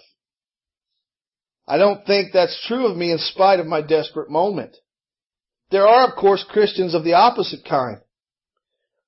I 1.68 1.78
don't 1.78 2.06
think 2.06 2.34
that's 2.34 2.66
true 2.68 2.88
of 2.88 2.98
me 2.98 3.12
in 3.12 3.18
spite 3.18 3.60
of 3.60 3.66
my 3.66 3.82
desperate 3.82 4.30
moment. 4.30 4.76
There 5.70 5.88
are, 5.88 6.10
of 6.10 6.16
course, 6.16 6.46
Christians 6.50 6.94
of 6.94 7.06
the 7.06 7.14
opposite 7.14 7.64
kind. 7.68 8.00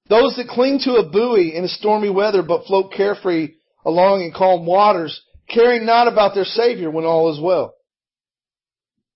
Those 0.08 0.36
that 0.38 0.48
cling 0.48 0.80
to 0.84 0.96
a 0.96 1.10
buoy 1.10 1.54
in 1.56 1.68
stormy 1.68 2.10
weather 2.10 2.42
but 2.42 2.66
float 2.66 2.94
carefree 2.94 3.56
along 3.86 4.22
in 4.22 4.32
calm 4.32 4.66
waters, 4.66 5.22
caring 5.48 5.86
not 5.86 6.08
about 6.08 6.34
their 6.34 6.46
Savior 6.46 6.90
when 6.90 7.06
all 7.06 7.32
is 7.32 7.42
well. 7.42 7.74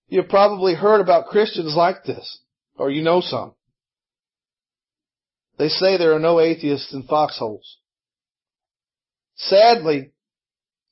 You've 0.08 0.30
probably 0.30 0.74
heard 0.74 1.02
about 1.02 1.28
Christians 1.28 1.76
like 1.76 2.04
this, 2.04 2.40
or 2.78 2.90
you 2.90 3.02
know 3.02 3.22
some. 3.22 3.54
They 5.58 5.70
say 5.70 5.98
there 5.98 6.14
are 6.14 6.20
no 6.20 6.40
atheists 6.40 6.94
in 6.94 7.04
foxholes. 7.04 7.78
Sadly, 9.36 10.12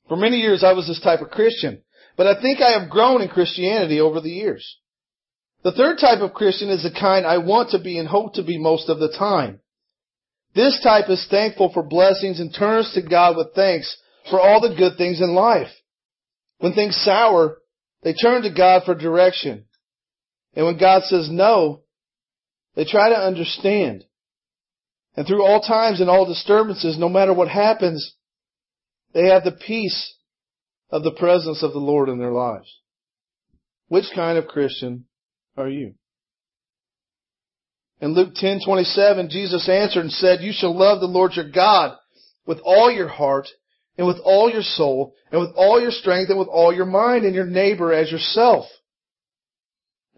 for 0.08 0.16
many 0.16 0.38
years 0.38 0.62
I 0.62 0.72
was 0.72 0.86
this 0.86 1.00
type 1.00 1.20
of 1.20 1.30
Christian, 1.30 1.82
but 2.16 2.26
I 2.26 2.40
think 2.40 2.60
I 2.60 2.78
have 2.78 2.90
grown 2.90 3.22
in 3.22 3.28
Christianity 3.28 4.00
over 4.00 4.20
the 4.20 4.30
years. 4.30 4.78
The 5.62 5.72
third 5.72 5.98
type 5.98 6.20
of 6.20 6.34
Christian 6.34 6.68
is 6.68 6.82
the 6.82 6.90
kind 6.90 7.26
I 7.26 7.38
want 7.38 7.70
to 7.70 7.80
be 7.80 7.98
and 7.98 8.06
hope 8.06 8.34
to 8.34 8.44
be 8.44 8.58
most 8.58 8.88
of 8.88 8.98
the 8.98 9.12
time. 9.16 9.60
This 10.54 10.80
type 10.82 11.08
is 11.10 11.26
thankful 11.30 11.72
for 11.72 11.82
blessings 11.82 12.40
and 12.40 12.54
turns 12.54 12.92
to 12.94 13.02
God 13.02 13.36
with 13.36 13.48
thanks 13.54 13.96
for 14.30 14.40
all 14.40 14.60
the 14.60 14.74
good 14.74 14.96
things 14.96 15.20
in 15.20 15.34
life. 15.34 15.70
When 16.58 16.72
things 16.72 16.96
sour, 16.96 17.58
they 18.02 18.14
turn 18.14 18.42
to 18.42 18.50
God 18.50 18.82
for 18.84 18.94
direction. 18.94 19.66
And 20.54 20.66
when 20.66 20.78
God 20.78 21.02
says 21.04 21.28
no, 21.30 21.82
they 22.74 22.84
try 22.84 23.10
to 23.10 23.16
understand. 23.16 24.04
And 25.16 25.26
through 25.26 25.44
all 25.44 25.60
times 25.60 26.00
and 26.00 26.10
all 26.10 26.26
disturbances, 26.26 26.98
no 26.98 27.08
matter 27.08 27.32
what 27.32 27.48
happens, 27.48 28.14
they 29.12 29.28
have 29.28 29.44
the 29.44 29.52
peace 29.52 30.14
of 30.90 31.02
the 31.02 31.12
presence 31.12 31.62
of 31.62 31.72
the 31.72 31.78
Lord 31.78 32.08
in 32.08 32.18
their 32.18 32.32
lives. 32.32 32.80
Which 33.88 34.04
kind 34.14 34.38
of 34.38 34.46
Christian 34.46 35.06
are 35.56 35.68
you? 35.68 35.94
In 38.00 38.12
Luke 38.12 38.34
10:27, 38.34 39.30
Jesus 39.30 39.68
answered 39.68 40.00
and 40.00 40.12
said, 40.12 40.42
"You 40.42 40.52
shall 40.52 40.74
love 40.76 41.00
the 41.00 41.06
Lord 41.06 41.34
your 41.34 41.48
God 41.48 41.96
with 42.44 42.60
all 42.60 42.90
your 42.90 43.08
heart 43.08 43.48
and 43.98 44.06
with 44.06 44.18
all 44.24 44.50
your 44.50 44.62
soul 44.62 45.14
and 45.30 45.40
with 45.40 45.50
all 45.56 45.80
your 45.80 45.90
strength 45.90 46.30
and 46.30 46.38
with 46.38 46.48
all 46.48 46.72
your 46.72 46.86
mind 46.86 47.24
and 47.24 47.34
your 47.34 47.46
neighbor 47.46 47.92
as 47.92 48.10
yourself." 48.10 48.66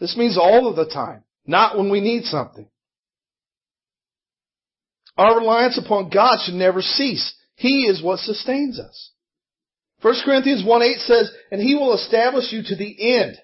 This 0.01 0.17
means 0.17 0.39
all 0.39 0.69
of 0.69 0.77
the 0.77 0.87
time, 0.87 1.25
not 1.47 1.77
when 1.77 1.91
we 1.91 2.01
need 2.01 2.25
something. 2.25 2.69
Our 5.17 5.39
reliance 5.39 5.77
upon 5.77 6.11
God 6.11 6.39
should 6.45 6.55
never 6.55 6.81
cease. 6.81 7.35
He 7.57 7.87
is 7.87 8.01
what 8.01 8.21
sustains 8.21 8.79
us. 8.79 9.11
1 10.01 10.15
Corinthians 10.25 10.65
1 10.65 10.83
8 10.83 10.99
says, 11.01 11.33
and 11.51 11.61
he 11.61 11.75
will 11.75 11.95
establish 11.95 12.53
you 12.53 12.63
to 12.63 12.77
the 12.77 13.17
end. 13.17 13.37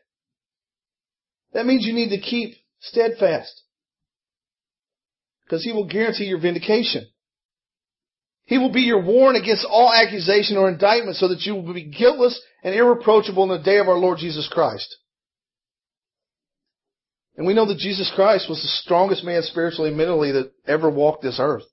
That 1.53 1.67
means 1.67 1.85
you 1.85 1.93
need 1.93 2.11
to 2.11 2.21
keep 2.21 2.55
steadfast. 2.81 3.63
Because 5.45 5.65
he 5.65 5.73
will 5.73 5.89
guarantee 5.89 6.27
your 6.27 6.41
vindication. 6.41 7.07
He 8.47 8.59
will 8.59 8.73
be 8.73 8.83
your 8.83 9.03
warrant 9.03 9.43
against 9.43 9.67
all 9.69 9.93
accusation 9.93 10.57
or 10.57 10.69
indictment 10.69 11.17
so 11.17 11.29
that 11.29 11.41
you 11.43 11.55
will 11.55 11.73
be 11.73 11.85
guiltless 11.85 12.41
and 12.63 12.75
irreproachable 12.75 13.43
in 13.45 13.49
the 13.49 13.65
day 13.65 13.79
of 13.79 13.89
our 13.89 13.99
Lord 13.99 14.19
Jesus 14.19 14.49
Christ. 14.53 14.97
And 17.37 17.47
we 17.47 17.55
know 17.55 17.67
that 17.67 17.79
Jesus 17.79 18.13
Christ 18.15 18.49
was 18.49 18.61
the 18.63 18.69
strongest 18.69 19.25
man 19.25 19.43
spiritually 19.43 19.89
and 19.89 19.99
mentally 19.99 20.33
that 20.33 20.53
ever 20.67 20.91
walked 20.91 21.23
this 21.23 21.39
earth. 21.41 21.65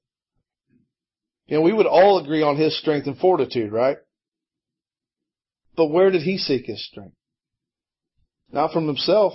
You 1.45 1.57
know, 1.57 1.61
we 1.61 1.73
would 1.73 1.85
all 1.85 2.17
agree 2.17 2.41
on 2.41 2.55
his 2.55 2.79
strength 2.79 3.05
and 3.07 3.17
fortitude, 3.17 3.71
right? 3.71 3.97
But 5.75 5.87
where 5.87 6.09
did 6.09 6.21
he 6.21 6.37
seek 6.37 6.65
his 6.65 6.85
strength? 6.85 7.15
Not 8.51 8.71
from 8.71 8.87
himself. 8.87 9.33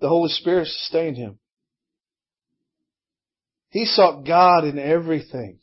The 0.00 0.08
Holy 0.08 0.30
Spirit 0.30 0.68
sustained 0.68 1.16
him. 1.16 1.38
He 3.76 3.84
sought 3.84 4.24
God 4.24 4.64
in 4.64 4.78
everything. 4.78 5.58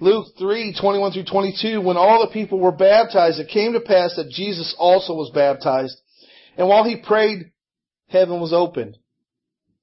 Luke 0.00 0.26
3, 0.36 0.74
21 0.80 1.12
through 1.12 1.26
22, 1.26 1.80
when 1.80 1.96
all 1.96 2.26
the 2.26 2.32
people 2.32 2.58
were 2.58 2.72
baptized, 2.72 3.38
it 3.38 3.50
came 3.50 3.74
to 3.74 3.80
pass 3.80 4.16
that 4.16 4.30
Jesus 4.30 4.74
also 4.76 5.12
was 5.12 5.30
baptized. 5.32 5.96
And 6.58 6.66
while 6.66 6.82
he 6.82 6.96
prayed, 6.96 7.52
heaven 8.08 8.40
was 8.40 8.52
opened. 8.52 8.96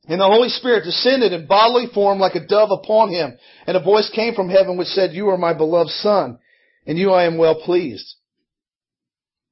And 0.09 0.19
the 0.19 0.25
Holy 0.25 0.49
Spirit 0.49 0.83
descended 0.83 1.31
in 1.31 1.47
bodily 1.47 1.85
form 1.93 2.19
like 2.19 2.35
a 2.35 2.45
dove 2.45 2.71
upon 2.71 3.11
him. 3.11 3.37
And 3.65 3.77
a 3.77 3.81
voice 3.81 4.11
came 4.13 4.35
from 4.35 4.49
heaven 4.49 4.75
which 4.75 4.89
said, 4.89 5.13
You 5.13 5.29
are 5.29 5.37
my 5.37 5.53
beloved 5.53 5.91
Son, 5.91 6.37
and 6.85 6.97
you 6.97 7.11
I 7.11 7.27
am 7.27 7.37
well 7.37 7.61
pleased. 7.63 8.15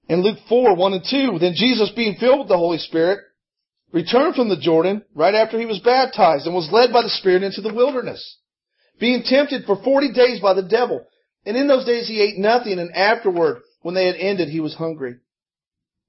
In 0.10 0.22
Luke 0.22 0.40
4, 0.50 0.76
1 0.76 0.94
and 0.94 1.06
2, 1.10 1.40
then 1.40 1.54
Jesus 1.56 1.94
being 1.96 2.18
filled 2.20 2.40
with 2.40 2.50
the 2.50 2.58
Holy 2.58 2.78
Spirit, 2.78 3.20
returned 3.92 4.36
from 4.36 4.50
the 4.50 4.60
Jordan 4.60 5.04
right 5.16 5.34
after 5.34 5.60
he 5.60 5.66
was 5.66 5.80
baptized 5.80 6.46
and 6.46 6.56
was 6.56 6.70
led 6.72 6.94
by 6.94 7.02
the 7.02 7.10
Spirit 7.10 7.44
into 7.44 7.62
the 7.62 7.74
wilderness, 7.74 8.38
being 9.00 9.24
tempted 9.24 9.66
for 9.66 9.82
40 9.82 10.14
days 10.14 10.40
by 10.42 10.54
the 10.54 10.64
devil. 10.64 11.06
And 11.46 11.58
in 11.58 11.68
those 11.68 11.86
days 11.86 12.08
he 12.08 12.22
ate 12.22 12.38
nothing, 12.38 12.80
and 12.80 12.94
afterward, 12.94 13.62
when 13.82 13.96
they 13.96 14.06
had 14.06 14.16
ended, 14.16 14.50
he 14.50 14.60
was 14.60 14.76
hungry. 14.76 15.16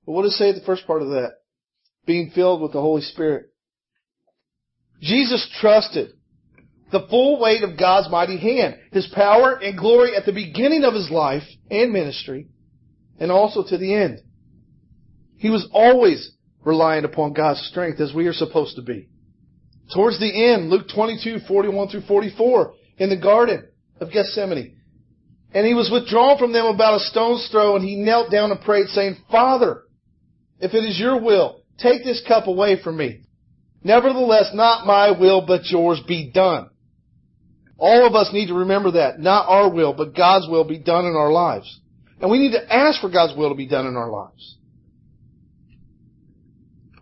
But 0.04 0.12
what 0.12 0.22
does 0.22 0.34
it 0.34 0.38
say 0.38 0.48
at 0.50 0.56
the 0.56 0.66
first 0.66 0.86
part 0.86 1.02
of 1.02 1.08
that? 1.10 1.32
Being 2.06 2.30
filled 2.34 2.60
with 2.60 2.72
the 2.72 2.80
Holy 2.80 3.02
Spirit. 3.02 3.46
Jesus 5.00 5.48
trusted 5.60 6.10
the 6.90 7.06
full 7.08 7.40
weight 7.40 7.62
of 7.62 7.78
God's 7.78 8.10
mighty 8.10 8.36
hand, 8.36 8.76
His 8.92 9.06
power 9.14 9.54
and 9.54 9.78
glory 9.78 10.16
at 10.16 10.26
the 10.26 10.32
beginning 10.32 10.84
of 10.84 10.94
His 10.94 11.10
life 11.10 11.44
and 11.70 11.92
ministry, 11.92 12.48
and 13.18 13.30
also 13.30 13.64
to 13.66 13.78
the 13.78 13.94
end. 13.94 14.20
He 15.36 15.50
was 15.50 15.68
always 15.72 16.32
reliant 16.64 17.04
upon 17.04 17.32
God's 17.32 17.60
strength 17.70 18.00
as 18.00 18.14
we 18.14 18.26
are 18.26 18.32
supposed 18.32 18.76
to 18.76 18.82
be. 18.82 19.08
Towards 19.94 20.20
the 20.20 20.52
end, 20.52 20.70
Luke 20.70 20.86
22, 20.94 21.38
41 21.48 21.88
through 21.88 22.02
44, 22.02 22.74
in 22.98 23.08
the 23.08 23.16
Garden 23.16 23.66
of 24.00 24.12
Gethsemane. 24.12 24.76
And 25.52 25.66
he 25.66 25.74
was 25.74 25.90
withdrawn 25.90 26.38
from 26.38 26.52
them 26.52 26.66
about 26.66 27.00
a 27.00 27.00
stone's 27.00 27.48
throw, 27.50 27.74
and 27.74 27.84
he 27.84 27.96
knelt 27.96 28.30
down 28.30 28.52
and 28.52 28.60
prayed, 28.60 28.86
saying, 28.88 29.16
Father, 29.30 29.82
if 30.60 30.74
it 30.74 30.84
is 30.84 30.98
your 31.00 31.20
will, 31.20 31.62
take 31.78 32.04
this 32.04 32.22
cup 32.28 32.46
away 32.46 32.80
from 32.82 32.96
me. 32.96 33.22
Nevertheless, 33.82 34.50
not 34.52 34.86
my 34.86 35.18
will, 35.18 35.44
but 35.46 35.64
yours 35.64 36.00
be 36.06 36.30
done. 36.30 36.70
All 37.78 38.06
of 38.06 38.14
us 38.14 38.30
need 38.32 38.48
to 38.48 38.54
remember 38.54 38.92
that. 38.92 39.18
Not 39.18 39.48
our 39.48 39.72
will, 39.72 39.94
but 39.94 40.14
God's 40.14 40.46
will 40.46 40.64
be 40.64 40.78
done 40.78 41.06
in 41.06 41.16
our 41.16 41.32
lives. 41.32 41.80
And 42.20 42.30
we 42.30 42.38
need 42.38 42.52
to 42.52 42.72
ask 42.72 43.00
for 43.00 43.08
God's 43.08 43.36
will 43.36 43.48
to 43.48 43.54
be 43.54 43.66
done 43.66 43.86
in 43.86 43.96
our 43.96 44.10
lives. 44.10 44.56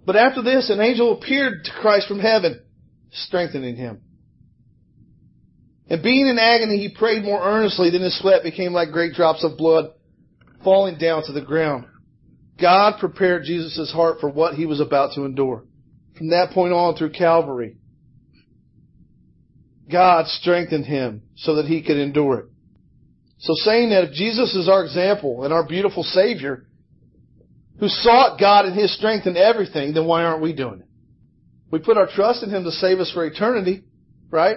But 0.09 0.17
after 0.17 0.41
this, 0.41 0.71
an 0.71 0.81
angel 0.81 1.13
appeared 1.13 1.65
to 1.65 1.71
Christ 1.83 2.09
from 2.09 2.19
heaven, 2.19 2.63
strengthening 3.13 3.77
him. 3.77 4.01
And 5.91 6.03
being 6.03 6.27
in 6.27 6.39
agony, 6.39 6.79
he 6.79 6.97
prayed 6.97 7.25
more 7.25 7.43
earnestly, 7.43 7.91
than 7.91 8.01
his 8.01 8.19
sweat 8.19 8.43
became 8.43 8.73
like 8.73 8.91
great 8.91 9.13
drops 9.13 9.45
of 9.45 9.59
blood 9.59 9.91
falling 10.65 10.97
down 10.97 11.25
to 11.27 11.33
the 11.33 11.43
ground. 11.43 11.85
God 12.59 12.95
prepared 13.01 13.45
Jesus' 13.45 13.93
heart 13.93 14.19
for 14.19 14.31
what 14.31 14.55
he 14.55 14.65
was 14.65 14.81
about 14.81 15.13
to 15.17 15.27
endure 15.27 15.65
from 16.17 16.31
that 16.31 16.53
point 16.53 16.73
on 16.73 16.97
through 16.97 17.11
Calvary. 17.11 17.77
God 19.93 20.27
strengthened 20.29 20.87
him 20.87 21.21
so 21.37 21.57
that 21.57 21.67
he 21.67 21.83
could 21.83 21.99
endure 21.99 22.39
it. 22.39 22.47
So 23.41 23.53
saying 23.57 23.91
that 23.91 24.05
if 24.05 24.13
Jesus 24.15 24.55
is 24.55 24.71
our 24.71 24.83
example 24.85 25.45
and 25.45 25.53
our 25.53 25.69
beautiful 25.69 26.03
Savior, 26.03 26.65
who 27.79 27.89
sought 27.89 28.41
God 28.41 28.67
in 28.67 28.75
His 28.75 28.95
strength 28.97 29.27
in 29.27 29.37
everything, 29.37 29.95
then 29.95 30.07
why 30.07 30.25
aren't 30.25 30.43
we 30.43 30.53
doing 30.53 30.81
it? 30.81 30.87
We 31.71 31.79
put 31.79 31.97
our 31.97 32.09
trust 32.09 32.43
in 32.43 32.51
Him 32.51 32.65
to 32.65 32.71
save 32.71 32.99
us 32.99 33.11
for 33.13 33.25
eternity, 33.25 33.85
right? 34.31 34.57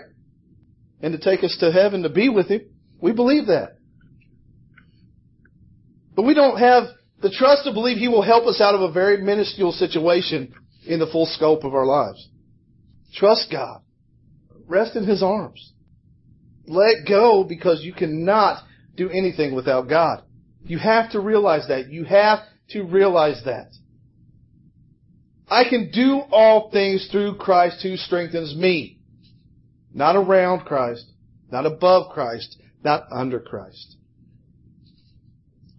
And 1.01 1.13
to 1.13 1.19
take 1.19 1.43
us 1.43 1.55
to 1.59 1.71
heaven 1.71 2.03
to 2.03 2.09
be 2.09 2.29
with 2.29 2.47
Him. 2.47 2.61
We 2.99 3.11
believe 3.11 3.47
that. 3.47 3.77
But 6.15 6.23
we 6.23 6.33
don't 6.33 6.57
have 6.57 6.83
the 7.21 7.31
trust 7.31 7.65
to 7.65 7.73
believe 7.73 7.97
He 7.97 8.07
will 8.07 8.23
help 8.23 8.45
us 8.45 8.59
out 8.61 8.75
of 8.75 8.81
a 8.81 8.91
very 8.91 9.21
minuscule 9.21 9.71
situation 9.71 10.53
in 10.85 10.99
the 10.99 11.07
full 11.07 11.25
scope 11.25 11.63
of 11.63 11.75
our 11.75 11.85
lives. 11.85 12.27
Trust 13.13 13.49
God. 13.51 13.81
Rest 14.67 14.95
in 14.95 15.05
His 15.05 15.21
arms. 15.21 15.73
Let 16.65 17.07
go 17.07 17.43
because 17.43 17.81
you 17.83 17.93
cannot 17.93 18.63
do 18.95 19.09
anything 19.09 19.53
without 19.53 19.89
God. 19.89 20.23
You 20.63 20.79
have 20.79 21.11
to 21.11 21.19
realize 21.19 21.67
that. 21.67 21.89
You 21.89 22.05
have 22.05 22.39
to 22.73 22.83
realize 22.83 23.41
that. 23.45 23.71
I 25.49 25.65
can 25.69 25.91
do 25.91 26.21
all 26.31 26.71
things 26.71 27.09
through 27.11 27.35
Christ 27.35 27.81
who 27.83 27.97
strengthens 27.97 28.55
me. 28.55 28.99
Not 29.93 30.15
around 30.15 30.61
Christ, 30.61 31.05
not 31.51 31.65
above 31.65 32.11
Christ, 32.13 32.57
not 32.83 33.03
under 33.11 33.39
Christ. 33.39 33.97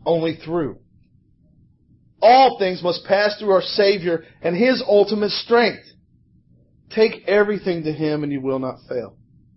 Only 0.04 0.36
through. 0.36 0.78
All 2.20 2.58
things 2.58 2.82
must 2.82 3.04
pass 3.06 3.38
through 3.38 3.52
our 3.52 3.62
Savior 3.62 4.24
and 4.42 4.54
His 4.54 4.82
ultimate 4.86 5.30
strength. 5.30 5.84
Take 6.90 7.26
everything 7.26 7.84
to 7.84 7.92
Him 7.92 8.22
and 8.22 8.30
you 8.30 8.40
will 8.40 8.58
not 8.58 8.76
fail. 8.88 9.16